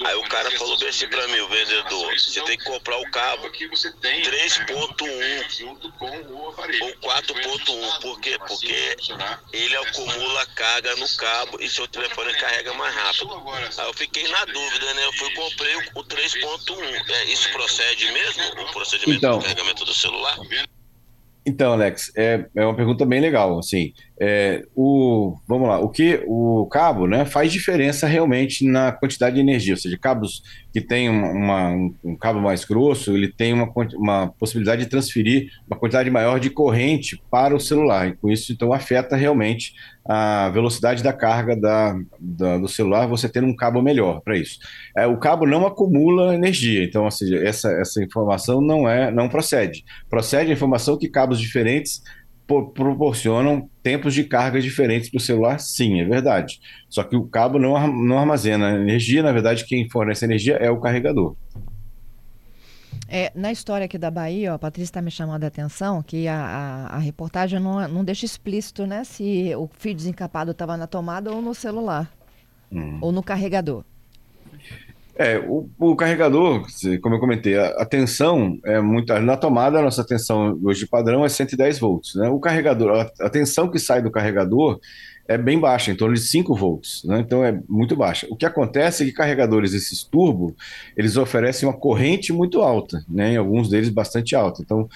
Aí 0.04 0.16
o 0.16 0.28
cara 0.28 0.50
falou 0.58 0.76
bem 0.80 0.88
assim 0.88 1.06
para 1.06 1.28
mim, 1.28 1.38
o 1.38 1.48
vendedor: 1.48 2.12
você 2.12 2.40
tem 2.42 2.58
que 2.58 2.64
comprar 2.64 2.98
o 2.98 3.08
cabo 3.12 3.48
3.1 3.50 4.98
ou 6.80 6.92
4.1. 6.96 8.00
Por 8.00 8.20
quê? 8.20 8.36
Porque 8.48 8.96
ele 9.52 9.76
acumula 9.76 10.46
carga 10.46 10.96
no 10.96 11.08
cabo 11.16 11.58
e 11.60 11.70
seu 11.70 11.86
telefone 11.86 12.34
carrega 12.34 12.74
mais 12.74 12.92
rápido. 12.96 13.32
Aí 13.78 13.86
eu 13.86 13.94
fiquei 13.94 14.26
na 14.26 14.44
dúvida, 14.44 14.92
né? 14.92 15.04
Eu 15.04 15.12
fui 15.12 15.30
comprei 15.34 15.76
o 15.76 16.02
3.1. 16.02 17.10
É, 17.10 17.24
isso 17.26 17.48
procede 17.52 18.10
mesmo? 18.10 18.42
O 18.60 18.72
procedimento 18.72 19.18
então, 19.18 19.38
do 19.38 19.44
carregamento 19.44 19.84
do 19.84 19.94
celular? 19.94 20.36
Então, 21.46 21.72
Alex, 21.72 22.10
é, 22.16 22.46
é 22.54 22.64
uma 22.64 22.74
pergunta 22.74 23.04
bem 23.04 23.20
legal. 23.20 23.58
Assim, 23.58 23.92
é, 24.20 24.64
o, 24.76 25.36
vamos 25.46 25.68
lá, 25.68 25.78
o 25.80 25.88
que 25.88 26.22
o 26.26 26.66
cabo 26.66 27.06
né, 27.06 27.24
faz 27.24 27.50
diferença 27.52 28.06
realmente 28.06 28.64
na 28.64 28.92
quantidade 28.92 29.34
de 29.34 29.40
energia, 29.40 29.74
ou 29.74 29.78
seja, 29.78 29.98
cabos 29.98 30.42
que 30.72 30.80
têm 30.80 31.08
uma, 31.08 31.70
um, 31.70 31.94
um, 32.04 32.16
cabo 32.16 32.40
mais 32.40 32.64
grosso, 32.64 33.12
ele 33.12 33.32
tem 33.32 33.52
uma, 33.52 33.72
uma 33.94 34.28
possibilidade 34.38 34.84
de 34.84 34.90
transferir 34.90 35.50
uma 35.66 35.76
quantidade 35.76 36.10
maior 36.10 36.38
de 36.38 36.48
corrente 36.48 37.20
para 37.28 37.56
o 37.56 37.60
celular, 37.60 38.08
e 38.08 38.16
com 38.16 38.30
isso 38.30 38.52
então 38.52 38.72
afeta 38.72 39.16
realmente 39.16 39.74
a 40.06 40.50
velocidade 40.50 41.02
da 41.02 41.12
carga 41.12 41.56
da, 41.56 41.96
da 42.20 42.58
do 42.58 42.68
celular, 42.68 43.06
você 43.06 43.28
tendo 43.28 43.48
um 43.48 43.56
cabo 43.56 43.82
melhor 43.82 44.20
para 44.20 44.36
isso. 44.36 44.58
É, 44.96 45.06
o 45.06 45.16
cabo 45.16 45.46
não 45.46 45.66
acumula 45.66 46.34
energia, 46.34 46.84
então, 46.84 47.04
ou 47.04 47.10
seja, 47.10 47.36
essa, 47.38 47.70
essa 47.80 48.02
informação 48.02 48.60
não 48.60 48.88
é 48.88 49.10
não 49.10 49.28
procede. 49.28 49.84
Procede 50.08 50.50
a 50.50 50.54
informação 50.54 50.98
que 50.98 51.08
cabos 51.08 51.40
diferentes 51.40 52.02
proporcionam 52.46 53.68
tempos 53.82 54.12
de 54.12 54.24
carga 54.24 54.60
diferentes 54.60 55.10
para 55.10 55.18
o 55.18 55.20
celular, 55.20 55.58
sim, 55.58 56.00
é 56.00 56.04
verdade. 56.04 56.60
Só 56.88 57.02
que 57.02 57.16
o 57.16 57.26
cabo 57.26 57.58
não, 57.58 57.74
não 57.88 58.18
armazena 58.18 58.72
energia, 58.72 59.22
na 59.22 59.32
verdade, 59.32 59.64
quem 59.64 59.88
fornece 59.88 60.24
energia 60.24 60.56
é 60.56 60.70
o 60.70 60.80
carregador. 60.80 61.36
É, 63.08 63.30
na 63.34 63.52
história 63.52 63.84
aqui 63.84 63.98
da 63.98 64.10
Bahia, 64.10 64.52
ó, 64.52 64.54
a 64.56 64.58
Patrícia 64.58 64.90
está 64.90 65.02
me 65.02 65.10
chamando 65.10 65.44
a 65.44 65.46
atenção 65.46 66.02
que 66.02 66.26
a, 66.26 66.36
a, 66.36 66.96
a, 66.96 66.98
reportagem 66.98 67.60
não, 67.60 67.86
não 67.88 68.04
deixa 68.04 68.24
explícito 68.24 68.86
né, 68.86 69.04
se 69.04 69.54
o 69.56 69.68
fio 69.78 69.94
desencapado 69.94 70.50
estava 70.50 70.76
na 70.76 70.86
tomada 70.86 71.30
ou 71.30 71.42
no 71.42 71.54
celular, 71.54 72.10
hum. 72.72 72.98
ou 73.00 73.12
no 73.12 73.22
carregador. 73.22 73.84
É, 75.16 75.38
o, 75.38 75.68
o, 75.78 75.94
carregador, 75.94 76.66
como 77.00 77.14
eu 77.14 77.20
comentei, 77.20 77.56
a, 77.56 77.68
a, 77.68 77.86
tensão 77.86 78.58
é 78.64 78.80
muito. 78.80 79.16
Na 79.20 79.36
tomada, 79.36 79.78
a 79.78 79.82
nossa 79.82 80.04
tensão 80.04 80.58
hoje 80.62 80.86
padrão 80.86 81.24
é 81.24 81.28
110 81.28 81.78
volts. 81.78 82.16
Né? 82.16 82.28
O 82.28 82.40
carregador, 82.40 82.90
a, 83.20 83.26
a 83.26 83.30
tensão 83.30 83.70
que 83.70 83.78
sai 83.78 84.02
do 84.02 84.10
carregador 84.10 84.80
é 85.26 85.38
bem 85.38 85.58
baixa, 85.58 85.90
em 85.90 85.96
torno 85.96 86.14
de 86.14 86.20
5 86.20 86.54
volts, 86.54 87.02
né? 87.04 87.18
então 87.20 87.44
é 87.44 87.58
muito 87.68 87.96
baixa. 87.96 88.26
O 88.30 88.36
que 88.36 88.44
acontece 88.44 89.02
é 89.02 89.06
que 89.06 89.12
carregadores 89.12 89.72
esses 89.72 90.02
turbo, 90.02 90.54
eles 90.96 91.16
oferecem 91.16 91.66
uma 91.66 91.78
corrente 91.78 92.32
muito 92.32 92.60
alta, 92.60 93.02
né? 93.08 93.32
em 93.32 93.36
alguns 93.36 93.70
deles 93.70 93.88
bastante 93.88 94.34
alta. 94.34 94.62
Então 94.62 94.88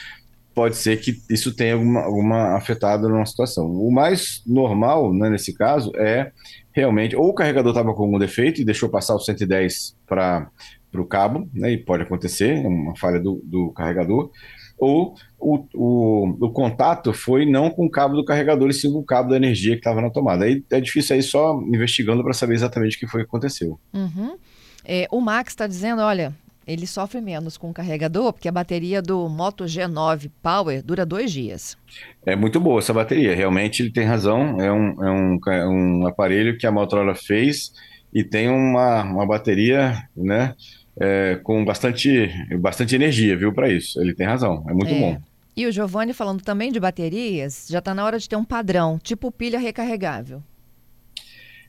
pode 0.58 0.76
ser 0.76 1.00
que 1.00 1.22
isso 1.30 1.54
tenha 1.54 1.74
alguma, 1.74 2.00
alguma 2.00 2.56
afetado 2.56 3.08
numa 3.08 3.24
situação. 3.24 3.70
O 3.70 3.92
mais 3.92 4.42
normal, 4.44 5.14
né, 5.14 5.30
nesse 5.30 5.54
caso, 5.54 5.92
é 5.94 6.32
realmente, 6.72 7.14
ou 7.14 7.28
o 7.28 7.32
carregador 7.32 7.70
estava 7.70 7.94
com 7.94 8.02
algum 8.02 8.18
defeito 8.18 8.60
e 8.60 8.64
deixou 8.64 8.88
passar 8.88 9.14
o 9.14 9.20
110 9.20 9.96
para 10.04 10.50
o 10.92 11.04
cabo, 11.04 11.48
né, 11.54 11.70
e 11.74 11.78
pode 11.78 12.02
acontecer, 12.02 12.56
é 12.56 12.66
uma 12.66 12.96
falha 12.96 13.20
do, 13.20 13.40
do 13.44 13.70
carregador, 13.70 14.32
ou 14.76 15.14
o, 15.38 15.64
o, 15.74 16.46
o, 16.46 16.50
contato 16.50 17.12
foi 17.12 17.46
não 17.46 17.70
com 17.70 17.86
o 17.86 17.90
cabo 17.90 18.16
do 18.16 18.24
carregador, 18.24 18.68
e 18.68 18.74
sim 18.74 18.92
com 18.92 18.98
o 18.98 19.06
cabo 19.06 19.30
da 19.30 19.36
energia 19.36 19.74
que 19.74 19.78
estava 19.78 20.02
na 20.02 20.10
tomada. 20.10 20.44
Aí 20.44 20.64
é 20.72 20.80
difícil 20.80 21.14
aí 21.14 21.22
só 21.22 21.56
investigando 21.68 22.24
para 22.24 22.32
saber 22.32 22.54
exatamente 22.54 22.96
o 22.96 22.98
que 22.98 23.06
foi 23.06 23.20
que 23.20 23.28
aconteceu. 23.28 23.78
Uhum. 23.94 24.36
É, 24.84 25.06
o 25.12 25.20
Max 25.20 25.52
está 25.52 25.68
dizendo, 25.68 26.02
olha, 26.02 26.34
ele 26.68 26.86
sofre 26.86 27.18
menos 27.22 27.56
com 27.56 27.70
o 27.70 27.72
carregador, 27.72 28.30
porque 28.30 28.46
a 28.46 28.52
bateria 28.52 29.00
do 29.00 29.26
Moto 29.26 29.64
G9 29.64 30.30
Power 30.42 30.82
dura 30.82 31.06
dois 31.06 31.32
dias. 31.32 31.78
É 32.26 32.36
muito 32.36 32.60
boa 32.60 32.78
essa 32.78 32.92
bateria, 32.92 33.34
realmente 33.34 33.82
ele 33.82 33.90
tem 33.90 34.04
razão. 34.04 34.60
É 34.60 34.70
um, 34.70 35.04
é 35.04 35.10
um, 35.10 35.38
é 35.50 35.66
um 35.66 36.06
aparelho 36.06 36.58
que 36.58 36.66
a 36.66 36.70
Motorola 36.70 37.14
fez 37.14 37.72
e 38.12 38.22
tem 38.22 38.50
uma, 38.50 39.02
uma 39.02 39.26
bateria 39.26 39.96
né, 40.14 40.54
é, 41.00 41.40
com 41.42 41.64
bastante, 41.64 42.30
bastante 42.60 42.94
energia, 42.94 43.34
viu, 43.34 43.50
para 43.50 43.70
isso. 43.70 43.98
Ele 44.02 44.14
tem 44.14 44.26
razão, 44.26 44.62
é 44.68 44.74
muito 44.74 44.92
é. 44.92 45.00
bom. 45.00 45.22
E 45.56 45.66
o 45.66 45.72
Giovanni 45.72 46.12
falando 46.12 46.42
também 46.42 46.70
de 46.70 46.78
baterias, 46.78 47.66
já 47.68 47.78
está 47.78 47.94
na 47.94 48.04
hora 48.04 48.18
de 48.18 48.28
ter 48.28 48.36
um 48.36 48.44
padrão, 48.44 48.98
tipo 49.02 49.32
pilha 49.32 49.58
recarregável. 49.58 50.42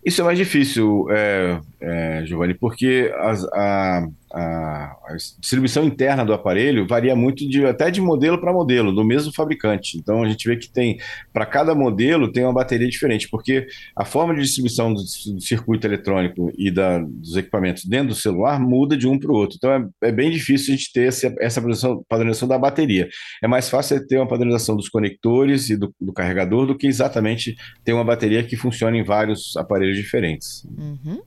Isso 0.05 0.21
é 0.21 0.23
mais 0.23 0.37
difícil, 0.37 1.07
é, 1.09 1.59
é, 1.81 2.25
Giovanni, 2.25 2.53
porque 2.53 3.11
as, 3.17 3.43
a, 3.45 4.07
a, 4.31 4.95
a, 5.07 5.15
distribuição 5.39 5.83
interna 5.83 6.23
do 6.23 6.33
aparelho 6.33 6.87
varia 6.87 7.15
muito 7.15 7.47
de, 7.47 7.65
até 7.65 7.89
de 7.89 8.01
modelo 8.01 8.39
para 8.39 8.53
modelo, 8.53 8.91
do 8.91 9.03
mesmo 9.03 9.33
fabricante. 9.33 9.97
Então 9.97 10.23
a 10.23 10.29
gente 10.29 10.47
vê 10.47 10.55
que 10.55 10.69
tem, 10.69 10.99
para 11.33 11.45
cada 11.45 11.73
modelo, 11.73 12.31
tem 12.31 12.43
uma 12.43 12.53
bateria 12.53 12.87
diferente, 12.87 13.27
porque 13.29 13.67
a 13.95 14.05
forma 14.05 14.35
de 14.35 14.41
distribuição 14.41 14.93
do, 14.93 15.01
do 15.01 15.41
circuito 15.41 15.87
eletrônico 15.87 16.51
e 16.57 16.69
da, 16.69 16.99
dos 16.99 17.35
equipamentos 17.35 17.85
dentro 17.85 18.09
do 18.09 18.15
celular 18.15 18.59
muda 18.59 18.95
de 18.95 19.07
um 19.07 19.17
para 19.17 19.31
o 19.31 19.35
outro. 19.35 19.57
Então 19.57 19.71
é, 19.71 20.07
é, 20.07 20.11
bem 20.11 20.29
difícil 20.29 20.73
a 20.73 20.77
gente 20.77 20.93
ter 20.93 21.07
essa, 21.07 21.33
essa 21.39 21.59
padronização, 21.59 22.05
padronização, 22.07 22.47
da 22.47 22.57
bateria. 22.57 23.09
É 23.41 23.47
mais 23.47 23.69
fácil 23.69 24.05
ter 24.05 24.17
uma 24.17 24.27
padronização 24.27 24.75
dos 24.75 24.89
conectores 24.89 25.69
e 25.69 25.77
do, 25.77 25.93
do, 25.99 26.13
carregador 26.13 26.65
do 26.65 26.77
que 26.77 26.87
exatamente 26.87 27.55
ter 27.83 27.93
uma 27.93 28.03
bateria 28.03 28.43
que 28.43 28.55
funcione 28.55 28.99
em 28.99 29.03
vários 29.03 29.55
aparelhos 29.57 29.97
diferentes. 29.97 30.65
Uhum. 30.65 31.21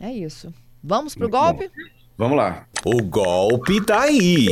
É 0.00 0.12
isso. 0.12 0.52
Vamos 0.82 1.14
para 1.14 1.26
o 1.26 1.30
golpe? 1.30 1.68
Bom. 1.68 2.01
Vamos 2.22 2.36
lá. 2.36 2.66
O 2.84 3.02
golpe 3.02 3.84
tá 3.84 4.02
aí. 4.02 4.46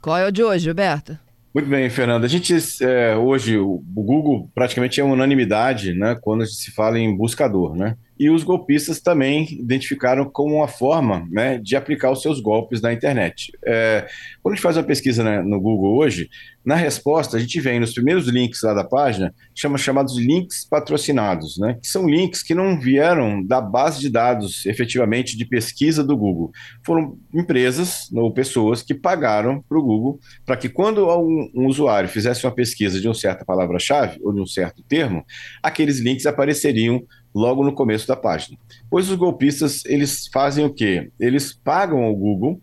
Qual 0.00 0.16
é 0.16 0.26
o 0.26 0.32
de 0.32 0.42
hoje, 0.42 0.64
Gilberto? 0.64 1.18
Muito 1.54 1.68
bem, 1.68 1.90
Fernanda. 1.90 2.24
A 2.24 2.28
gente, 2.28 2.54
é, 2.80 3.14
hoje, 3.14 3.58
o 3.58 3.82
Google 3.86 4.50
praticamente 4.54 4.98
é 4.98 5.04
unanimidade 5.04 5.92
né, 5.92 6.16
quando 6.18 6.46
se 6.46 6.70
fala 6.70 6.98
em 6.98 7.14
buscador, 7.14 7.76
né? 7.76 7.98
E 8.18 8.30
os 8.30 8.44
golpistas 8.44 9.00
também 9.00 9.46
identificaram 9.58 10.24
como 10.24 10.56
uma 10.56 10.68
forma 10.68 11.26
né, 11.30 11.58
de 11.58 11.74
aplicar 11.74 12.10
os 12.10 12.22
seus 12.22 12.40
golpes 12.40 12.80
na 12.80 12.92
internet. 12.92 13.52
É, 13.64 14.06
quando 14.42 14.52
a 14.52 14.56
gente 14.56 14.62
faz 14.62 14.76
uma 14.76 14.84
pesquisa 14.84 15.24
né, 15.24 15.42
no 15.42 15.60
Google 15.60 15.96
hoje, 15.96 16.28
na 16.64 16.76
resposta 16.76 17.36
a 17.36 17.40
gente 17.40 17.60
vem 17.60 17.80
nos 17.80 17.92
primeiros 17.92 18.26
links 18.28 18.62
lá 18.62 18.72
da 18.72 18.84
página, 18.84 19.34
chama 19.54 19.76
chamados 19.76 20.16
links 20.16 20.64
patrocinados, 20.64 21.58
né, 21.58 21.76
que 21.82 21.88
são 21.88 22.08
links 22.08 22.42
que 22.42 22.54
não 22.54 22.80
vieram 22.80 23.44
da 23.44 23.60
base 23.60 24.00
de 24.00 24.08
dados 24.08 24.64
efetivamente 24.64 25.36
de 25.36 25.44
pesquisa 25.44 26.04
do 26.04 26.16
Google. 26.16 26.52
Foram 26.84 27.18
empresas 27.34 28.10
ou 28.12 28.32
pessoas 28.32 28.82
que 28.82 28.94
pagaram 28.94 29.60
para 29.68 29.78
o 29.78 29.82
Google 29.82 30.20
para 30.46 30.56
que 30.56 30.68
quando 30.68 31.08
um, 31.08 31.50
um 31.54 31.66
usuário 31.66 32.08
fizesse 32.08 32.46
uma 32.46 32.54
pesquisa 32.54 33.00
de 33.00 33.08
uma 33.08 33.14
certa 33.14 33.44
palavra-chave 33.44 34.18
ou 34.22 34.32
de 34.32 34.40
um 34.40 34.46
certo 34.46 34.82
termo, 34.82 35.24
aqueles 35.62 35.98
links 35.98 36.26
apareceriam 36.26 37.02
logo 37.34 37.64
no 37.64 37.74
começo 37.74 38.06
da 38.06 38.16
página. 38.16 38.56
Pois 38.90 39.10
os 39.10 39.16
golpistas, 39.16 39.84
eles 39.84 40.28
fazem 40.32 40.64
o 40.64 40.72
quê? 40.72 41.10
Eles 41.18 41.52
pagam 41.52 42.02
ao 42.02 42.14
Google 42.14 42.60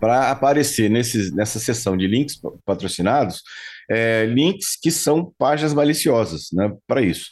para 0.00 0.30
aparecer 0.30 0.90
nesse, 0.90 1.34
nessa 1.34 1.58
seção 1.58 1.96
de 1.96 2.06
links 2.06 2.40
patrocinados 2.64 3.42
é, 3.90 4.24
links 4.26 4.78
que 4.80 4.90
são 4.90 5.32
páginas 5.38 5.74
maliciosas 5.74 6.48
né, 6.52 6.72
para 6.86 7.02
isso. 7.02 7.26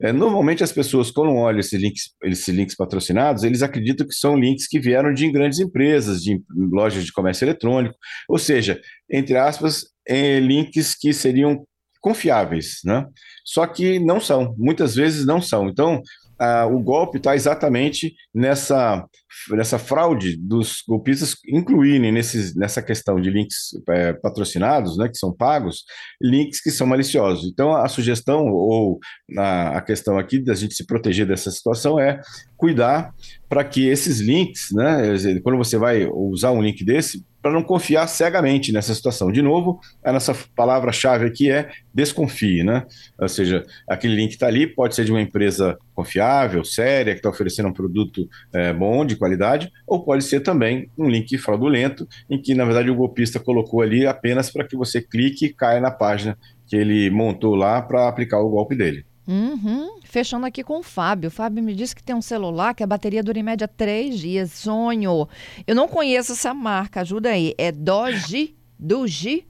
É, 0.00 0.12
normalmente 0.12 0.62
as 0.62 0.70
pessoas, 0.70 1.10
quando 1.10 1.34
olham 1.34 1.58
esses 1.58 1.80
links, 1.80 2.10
esses 2.22 2.48
links 2.48 2.76
patrocinados, 2.76 3.42
eles 3.42 3.62
acreditam 3.62 4.06
que 4.06 4.14
são 4.14 4.38
links 4.38 4.68
que 4.68 4.78
vieram 4.78 5.12
de 5.12 5.30
grandes 5.30 5.58
empresas, 5.58 6.22
de 6.22 6.40
lojas 6.56 7.04
de 7.04 7.12
comércio 7.12 7.44
eletrônico, 7.44 7.96
ou 8.28 8.38
seja, 8.38 8.80
entre 9.10 9.36
aspas, 9.36 9.86
é, 10.06 10.38
links 10.38 10.94
que 10.94 11.12
seriam 11.12 11.66
confiáveis, 12.00 12.80
né? 12.84 13.06
Só 13.44 13.66
que 13.66 13.98
não 13.98 14.20
são, 14.20 14.54
muitas 14.58 14.94
vezes 14.94 15.26
não 15.26 15.40
são. 15.40 15.68
Então, 15.68 16.02
ah, 16.38 16.66
o 16.66 16.78
golpe 16.78 17.18
está 17.18 17.34
exatamente 17.34 18.14
nessa, 18.32 19.04
nessa 19.50 19.76
fraude 19.76 20.36
dos 20.36 20.84
golpistas 20.86 21.34
incluírem 21.48 22.12
nesses, 22.12 22.54
nessa 22.54 22.80
questão 22.80 23.20
de 23.20 23.28
links 23.28 23.70
é, 23.88 24.12
patrocinados, 24.12 24.96
né, 24.96 25.08
que 25.08 25.18
são 25.18 25.34
pagos, 25.34 25.84
links 26.22 26.60
que 26.60 26.70
são 26.70 26.86
maliciosos. 26.86 27.50
Então, 27.50 27.74
a 27.74 27.88
sugestão 27.88 28.46
ou 28.46 29.00
a, 29.36 29.78
a 29.78 29.80
questão 29.80 30.16
aqui 30.16 30.38
da 30.38 30.54
gente 30.54 30.74
se 30.74 30.86
proteger 30.86 31.26
dessa 31.26 31.50
situação 31.50 31.98
é 31.98 32.20
cuidar 32.56 33.12
para 33.48 33.64
que 33.64 33.88
esses 33.88 34.20
links, 34.20 34.68
né, 34.72 35.40
quando 35.42 35.58
você 35.58 35.76
vai 35.76 36.06
usar 36.06 36.52
um 36.52 36.62
link 36.62 36.84
desse, 36.84 37.24
para 37.48 37.54
não 37.54 37.62
confiar 37.62 38.06
cegamente 38.06 38.72
nessa 38.72 38.94
situação. 38.94 39.32
De 39.32 39.40
novo, 39.40 39.80
a 40.04 40.12
nossa 40.12 40.36
palavra-chave 40.54 41.24
aqui 41.24 41.50
é 41.50 41.70
desconfie, 41.94 42.62
né? 42.62 42.84
Ou 43.18 43.26
seja, 43.28 43.64
aquele 43.88 44.14
link 44.14 44.32
está 44.32 44.46
ali, 44.46 44.66
pode 44.66 44.94
ser 44.94 45.06
de 45.06 45.10
uma 45.10 45.22
empresa 45.22 45.78
confiável, 45.94 46.62
séria, 46.62 47.14
que 47.14 47.20
está 47.20 47.30
oferecendo 47.30 47.70
um 47.70 47.72
produto 47.72 48.28
é, 48.52 48.70
bom, 48.74 49.02
de 49.02 49.16
qualidade, 49.16 49.72
ou 49.86 50.04
pode 50.04 50.24
ser 50.24 50.40
também 50.40 50.90
um 50.98 51.08
link 51.08 51.38
fraudulento, 51.38 52.06
em 52.28 52.40
que, 52.40 52.54
na 52.54 52.66
verdade, 52.66 52.90
o 52.90 52.94
golpista 52.94 53.40
colocou 53.40 53.80
ali 53.80 54.06
apenas 54.06 54.50
para 54.50 54.64
que 54.64 54.76
você 54.76 55.00
clique 55.00 55.46
e 55.46 55.54
caia 55.54 55.80
na 55.80 55.90
página 55.90 56.36
que 56.66 56.76
ele 56.76 57.08
montou 57.08 57.54
lá 57.54 57.80
para 57.80 58.08
aplicar 58.08 58.40
o 58.40 58.50
golpe 58.50 58.76
dele. 58.76 59.07
Uhum. 59.28 60.00
Fechando 60.04 60.46
aqui 60.46 60.64
com 60.64 60.78
o 60.78 60.82
Fábio. 60.82 61.28
O 61.28 61.30
Fábio 61.30 61.62
me 61.62 61.74
disse 61.74 61.94
que 61.94 62.02
tem 62.02 62.16
um 62.16 62.22
celular 62.22 62.74
que 62.74 62.82
a 62.82 62.86
bateria 62.86 63.22
dura 63.22 63.38
em 63.38 63.42
média 63.42 63.68
três 63.68 64.18
dias. 64.18 64.52
Sonho. 64.52 65.28
Eu 65.66 65.74
não 65.74 65.86
conheço 65.86 66.32
essa 66.32 66.54
marca. 66.54 67.02
Ajuda 67.02 67.28
aí. 67.28 67.54
É 67.58 67.70
Doji? 67.70 68.56
Doji? 68.78 69.46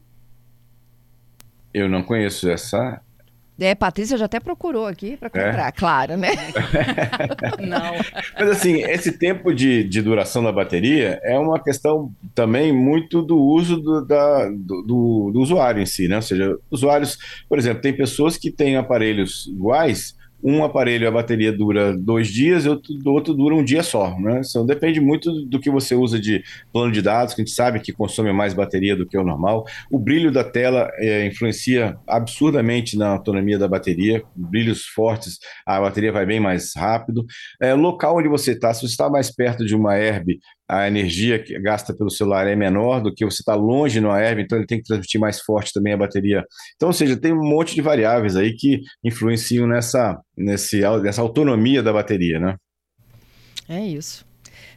Eu 1.72 1.88
não 1.88 2.02
conheço 2.02 2.50
essa. 2.50 3.00
É, 3.60 3.74
Patrícia 3.74 4.16
já 4.16 4.26
até 4.26 4.38
procurou 4.38 4.86
aqui 4.86 5.16
para 5.16 5.28
comprar, 5.28 5.68
é? 5.68 5.72
claro, 5.72 6.16
né? 6.16 6.30
Não. 7.58 7.94
Mas 8.38 8.50
assim, 8.50 8.82
esse 8.82 9.12
tempo 9.12 9.52
de, 9.52 9.82
de 9.82 10.00
duração 10.00 10.44
da 10.44 10.52
bateria 10.52 11.20
é 11.24 11.36
uma 11.36 11.58
questão 11.60 12.12
também 12.34 12.72
muito 12.72 13.20
do 13.20 13.36
uso 13.36 13.76
do, 13.76 14.04
da, 14.04 14.48
do, 14.48 14.82
do, 14.82 15.30
do 15.32 15.40
usuário 15.40 15.82
em 15.82 15.86
si, 15.86 16.06
né? 16.06 16.16
Ou 16.16 16.22
seja, 16.22 16.56
usuários, 16.70 17.18
por 17.48 17.58
exemplo, 17.58 17.82
tem 17.82 17.92
pessoas 17.92 18.36
que 18.36 18.50
têm 18.50 18.76
aparelhos 18.76 19.46
iguais 19.48 20.16
um 20.42 20.64
aparelho 20.64 21.08
a 21.08 21.10
bateria 21.10 21.52
dura 21.52 21.96
dois 21.96 22.28
dias 22.28 22.64
e 22.64 22.68
outro, 22.68 22.94
outro 23.06 23.34
dura 23.34 23.54
um 23.54 23.64
dia 23.64 23.82
só, 23.82 24.18
né? 24.18 24.40
Então 24.48 24.64
depende 24.64 25.00
muito 25.00 25.44
do 25.46 25.58
que 25.58 25.70
você 25.70 25.94
usa 25.94 26.18
de 26.18 26.42
plano 26.72 26.92
de 26.92 27.02
dados, 27.02 27.34
que 27.34 27.42
a 27.42 27.44
gente 27.44 27.54
sabe 27.54 27.80
que 27.80 27.92
consome 27.92 28.32
mais 28.32 28.54
bateria 28.54 28.96
do 28.96 29.06
que 29.06 29.18
o 29.18 29.24
normal. 29.24 29.64
O 29.90 29.98
brilho 29.98 30.30
da 30.30 30.44
tela 30.44 30.90
é, 30.96 31.26
influencia 31.26 31.96
absurdamente 32.06 32.96
na 32.96 33.08
autonomia 33.08 33.58
da 33.58 33.68
bateria. 33.68 34.22
Brilhos 34.34 34.86
fortes, 34.86 35.38
a 35.66 35.80
bateria 35.80 36.12
vai 36.12 36.24
bem 36.24 36.40
mais 36.40 36.72
rápido. 36.76 37.26
É, 37.60 37.74
local 37.74 38.18
onde 38.18 38.28
você 38.28 38.52
está, 38.52 38.72
se 38.72 38.80
você 38.80 38.92
está 38.92 39.10
mais 39.10 39.34
perto 39.34 39.64
de 39.64 39.74
uma 39.74 39.96
herb, 39.96 40.38
a 40.68 40.86
energia 40.86 41.42
que 41.42 41.58
gasta 41.58 41.94
pelo 41.94 42.10
celular 42.10 42.46
é 42.46 42.54
menor 42.54 43.00
do 43.00 43.14
que 43.14 43.24
você 43.24 43.40
está 43.40 43.54
longe 43.54 44.00
no 44.00 44.10
AERV, 44.10 44.42
então 44.42 44.58
ele 44.58 44.66
tem 44.66 44.78
que 44.78 44.84
transmitir 44.84 45.18
mais 45.18 45.40
forte 45.40 45.72
também 45.72 45.94
a 45.94 45.96
bateria. 45.96 46.44
Então, 46.76 46.88
ou 46.88 46.92
seja, 46.92 47.16
tem 47.16 47.32
um 47.32 47.48
monte 47.48 47.74
de 47.74 47.80
variáveis 47.80 48.36
aí 48.36 48.54
que 48.54 48.82
influenciam 49.02 49.66
nessa, 49.66 50.20
nesse, 50.36 50.80
nessa 51.02 51.22
autonomia 51.22 51.82
da 51.82 51.92
bateria, 51.92 52.38
né? 52.38 52.56
É 53.68 53.80
isso. 53.80 54.26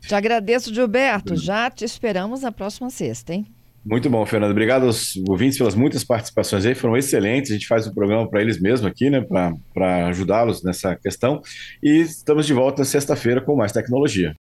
Te 0.08 0.16
agradeço, 0.16 0.74
Gilberto. 0.74 1.36
Já 1.36 1.70
te 1.70 1.84
esperamos 1.84 2.42
na 2.42 2.52
próxima 2.52 2.90
sexta, 2.90 3.34
hein? 3.34 3.46
Muito 3.84 4.08
bom, 4.12 4.24
Fernando. 4.28 4.52
Obrigado 4.52 4.86
aos 4.86 5.16
ouvintes 5.28 5.58
pelas 5.58 5.74
muitas 5.74 6.04
participações 6.04 6.66
aí, 6.68 6.76
foram 6.76 6.96
excelentes. 6.96 7.50
A 7.50 7.56
gente 7.56 7.68
faz 7.68 7.88
um 7.88 7.94
programa 7.94 8.30
para 8.30 8.40
eles 8.40 8.62
mesmo 8.62 8.88
aqui, 8.88 9.10
né, 9.10 9.26
para 9.74 10.08
ajudá-los 10.08 10.64
nessa 10.64 10.96
questão. 10.96 11.42
E 11.82 12.02
estamos 12.02 12.46
de 12.46 12.54
volta 12.54 12.86
sexta-feira 12.86 13.42
com 13.42 13.56
mais 13.56 13.72
tecnologia. 13.72 14.30